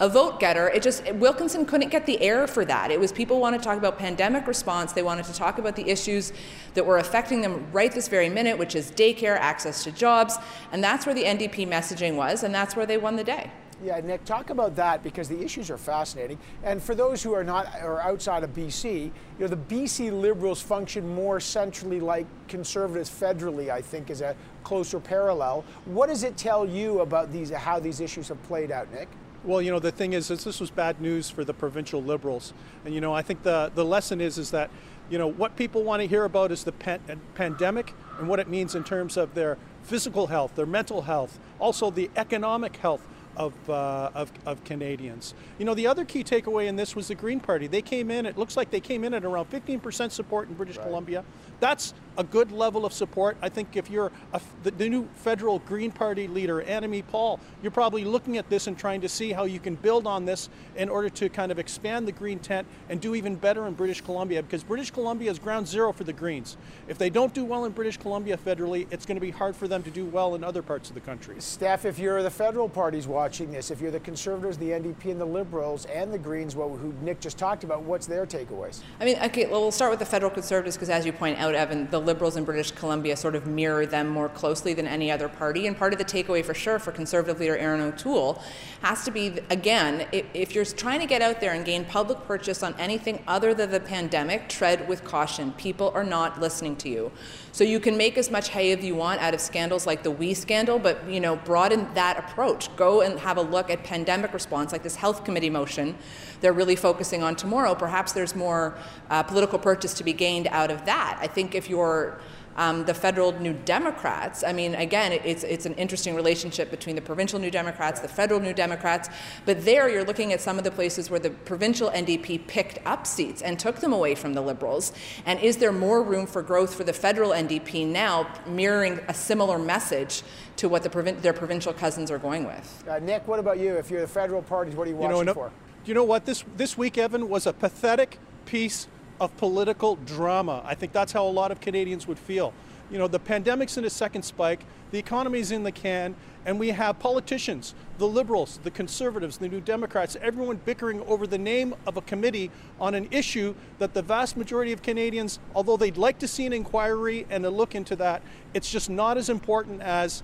[0.00, 0.68] a vote getter.
[0.70, 2.90] It just Wilkinson couldn't get the air for that.
[2.90, 4.92] It was people wanted to talk about pandemic response.
[4.92, 6.32] They wanted to talk about the issues
[6.74, 10.36] that were affecting them right this very minute, which is daycare, access to jobs,
[10.72, 13.52] and that's where the NDP messaging was, and that's where they won the day.
[13.80, 16.38] Yeah, Nick, talk about that because the issues are fascinating.
[16.64, 20.60] And for those who are not or outside of BC, you know, the BC Liberals
[20.60, 24.34] function more centrally like conservatives federally, I think, is a
[24.68, 25.64] closer parallel.
[25.86, 29.08] What does it tell you about these how these issues have played out, Nick?
[29.42, 32.52] Well, you know, the thing is, is this was bad news for the provincial liberals.
[32.84, 34.68] And, you know, I think the, the lesson is, is that,
[35.08, 37.00] you know, what people want to hear about is the pan-
[37.34, 41.90] pandemic and what it means in terms of their physical health, their mental health, also
[41.90, 43.06] the economic health
[43.38, 45.32] of, uh, of, of, Canadians.
[45.58, 47.68] You know, the other key takeaway in this was the Green Party.
[47.68, 50.76] They came in, it looks like they came in at around 15% support in British
[50.76, 50.86] right.
[50.86, 51.24] Columbia.
[51.60, 53.36] That's a good level of support.
[53.40, 57.70] I think if you're a, the, the, new federal Green Party leader, Annamie Paul, you're
[57.70, 60.88] probably looking at this and trying to see how you can build on this in
[60.88, 64.42] order to kind of expand the Green tent and do even better in British Columbia
[64.42, 66.56] because British Columbia is ground zero for the Greens.
[66.88, 69.68] If they don't do well in British Columbia federally, it's going to be hard for
[69.68, 71.36] them to do well in other parts of the country.
[71.38, 75.20] Steph, if you're the federal parties watching this, if you're the Conservatives, the NDP, and
[75.20, 78.80] the Liberals, and the Greens, well, who Nick just talked about, what's their takeaways?
[79.00, 81.47] I mean, okay, well, we'll start with the federal Conservatives because, as you point out,
[81.54, 85.28] Evan, the Liberals in British Columbia sort of mirror them more closely than any other
[85.28, 85.66] party.
[85.66, 88.42] And part of the takeaway for sure for Conservative leader Erin O'Toole
[88.82, 92.62] has to be, again, if you're trying to get out there and gain public purchase
[92.62, 95.52] on anything other than the pandemic, tread with caution.
[95.52, 97.12] People are not listening to you.
[97.58, 100.12] So you can make as much hay as you want out of scandals like the
[100.12, 102.68] WE scandal, but you know, broaden that approach.
[102.76, 105.96] Go and have a look at pandemic response, like this health committee motion
[106.40, 107.74] they're really focusing on tomorrow.
[107.74, 108.78] Perhaps there's more
[109.10, 111.18] uh, political purchase to be gained out of that.
[111.20, 112.20] I think if you're
[112.58, 114.42] um, the federal New Democrats.
[114.44, 118.40] I mean, again, it's, it's an interesting relationship between the provincial New Democrats, the federal
[118.40, 119.08] New Democrats,
[119.46, 123.06] but there you're looking at some of the places where the provincial NDP picked up
[123.06, 124.92] seats and took them away from the Liberals.
[125.24, 129.58] And is there more room for growth for the federal NDP now, mirroring a similar
[129.58, 130.22] message
[130.56, 132.84] to what the provin- their provincial cousins are going with?
[132.88, 133.74] Uh, Nick, what about you?
[133.74, 135.52] If you're the federal parties, what are you watching you know, for?
[135.84, 136.26] You know what?
[136.26, 138.88] This, this week, Evan, was a pathetic piece
[139.20, 140.62] of political drama.
[140.64, 142.52] I think that's how a lot of Canadians would feel.
[142.90, 146.14] You know, the pandemic's in a second spike, the economy's in the can,
[146.46, 151.36] and we have politicians, the liberals, the conservatives, the new Democrats, everyone bickering over the
[151.36, 152.50] name of a committee
[152.80, 156.54] on an issue that the vast majority of Canadians, although they'd like to see an
[156.54, 158.22] inquiry and a look into that,
[158.54, 160.22] it's just not as important as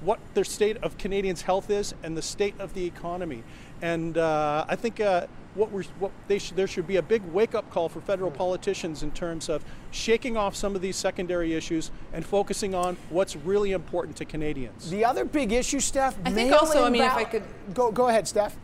[0.00, 3.42] what their state of Canadians' health is and the state of the economy.
[3.82, 7.22] And uh, I think uh, what we're, what they sh- there should be a big
[7.24, 11.90] wake-up call for federal politicians in terms of shaking off some of these secondary issues
[12.12, 14.90] and focusing on what's really important to Canadians.
[14.90, 16.16] The other big issue, Steph.
[16.24, 18.56] I think also, I mean, if I could go go ahead, Steph.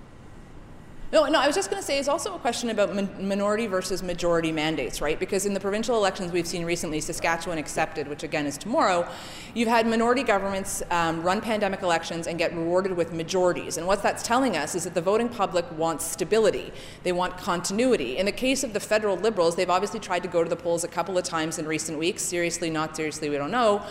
[1.13, 3.67] No, no, I was just going to say it's also a question about min- minority
[3.67, 5.19] versus majority mandates, right?
[5.19, 9.09] Because in the provincial elections we've seen recently, Saskatchewan accepted, which again is tomorrow,
[9.53, 13.77] you've had minority governments um, run pandemic elections and get rewarded with majorities.
[13.77, 18.17] And what that's telling us is that the voting public wants stability, they want continuity.
[18.17, 20.85] In the case of the federal Liberals, they've obviously tried to go to the polls
[20.85, 22.23] a couple of times in recent weeks.
[22.23, 23.83] Seriously, not seriously, we don't know.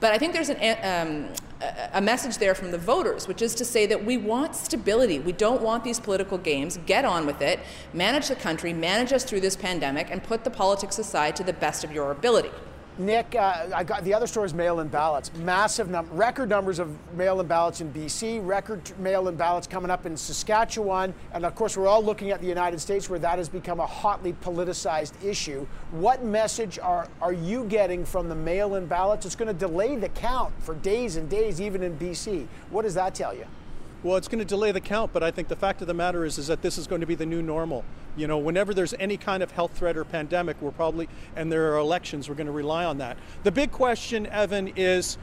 [0.00, 1.28] But I think there's an, um,
[1.62, 5.18] a- a message there from the voters, which is to say that we want stability.
[5.18, 6.78] We don't want these political games.
[6.86, 7.60] Get on with it,
[7.92, 11.52] manage the country, manage us through this pandemic, and put the politics aside to the
[11.52, 12.50] best of your ability.
[12.96, 15.32] Nick, uh, I got the other story is mail-in ballots.
[15.38, 18.46] Massive record numbers of mail-in ballots in BC.
[18.46, 22.46] Record mail-in ballots coming up in Saskatchewan, and of course, we're all looking at the
[22.46, 25.66] United States, where that has become a hotly politicized issue.
[25.90, 29.26] What message are are you getting from the mail-in ballots?
[29.26, 32.46] It's going to delay the count for days and days, even in BC.
[32.70, 33.46] What does that tell you?
[34.04, 36.26] Well, it's going to delay the count, but I think the fact of the matter
[36.26, 37.86] is, is that this is going to be the new normal.
[38.16, 41.72] You know, whenever there's any kind of health threat or pandemic, we're probably, and there
[41.72, 43.16] are elections, we're going to rely on that.
[43.44, 45.16] The big question, Evan, is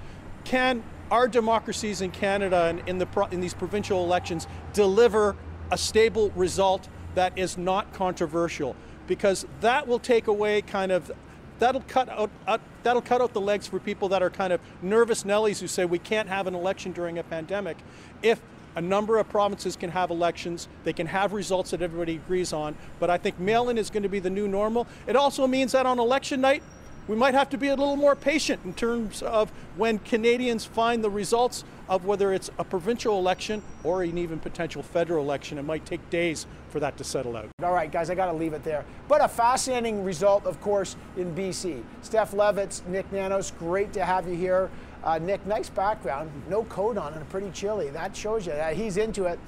[0.45, 5.36] can our democracies in Canada and in, the, in these provincial elections deliver
[5.69, 8.75] a stable result that is not controversial?
[9.05, 11.11] Because that will take away kind of
[11.59, 14.59] that'll cut out, out that'll cut out the legs for people that are kind of
[14.82, 17.77] nervous Nellies who say we can't have an election during a pandemic.
[18.23, 18.41] If
[18.76, 22.76] a number of provinces can have elections, they can have results that everybody agrees on.
[22.99, 24.88] But I think mail-in is going to be the new normal.
[25.07, 26.63] It also means that on election night,
[27.07, 31.03] we might have to be a little more patient in terms of when Canadians find
[31.03, 35.57] the results of whether it's a provincial election or an even potential federal election.
[35.57, 37.49] It might take days for that to settle out.
[37.63, 38.86] All right, guys, I got to leave it there.
[39.07, 41.84] But a fascinating result, of course, in BC.
[42.01, 44.69] Steph Levitz, Nick Nanos, great to have you here.
[45.03, 46.31] Uh, Nick, nice background.
[46.49, 47.89] No coat on and pretty chilly.
[47.89, 49.39] That shows you that he's into it.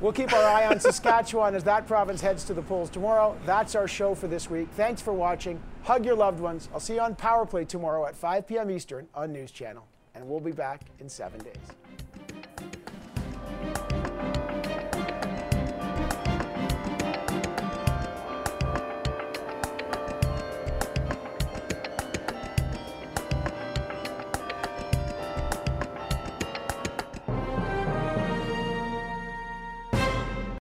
[0.00, 3.36] We'll keep our eye on Saskatchewan as that province heads to the polls tomorrow.
[3.44, 4.68] That's our show for this week.
[4.76, 5.60] Thanks for watching.
[5.82, 6.68] Hug your loved ones.
[6.72, 8.70] I'll see you on Power Play tomorrow at 5 p.m.
[8.70, 9.84] Eastern on News Channel.
[10.14, 11.56] And we'll be back in seven days.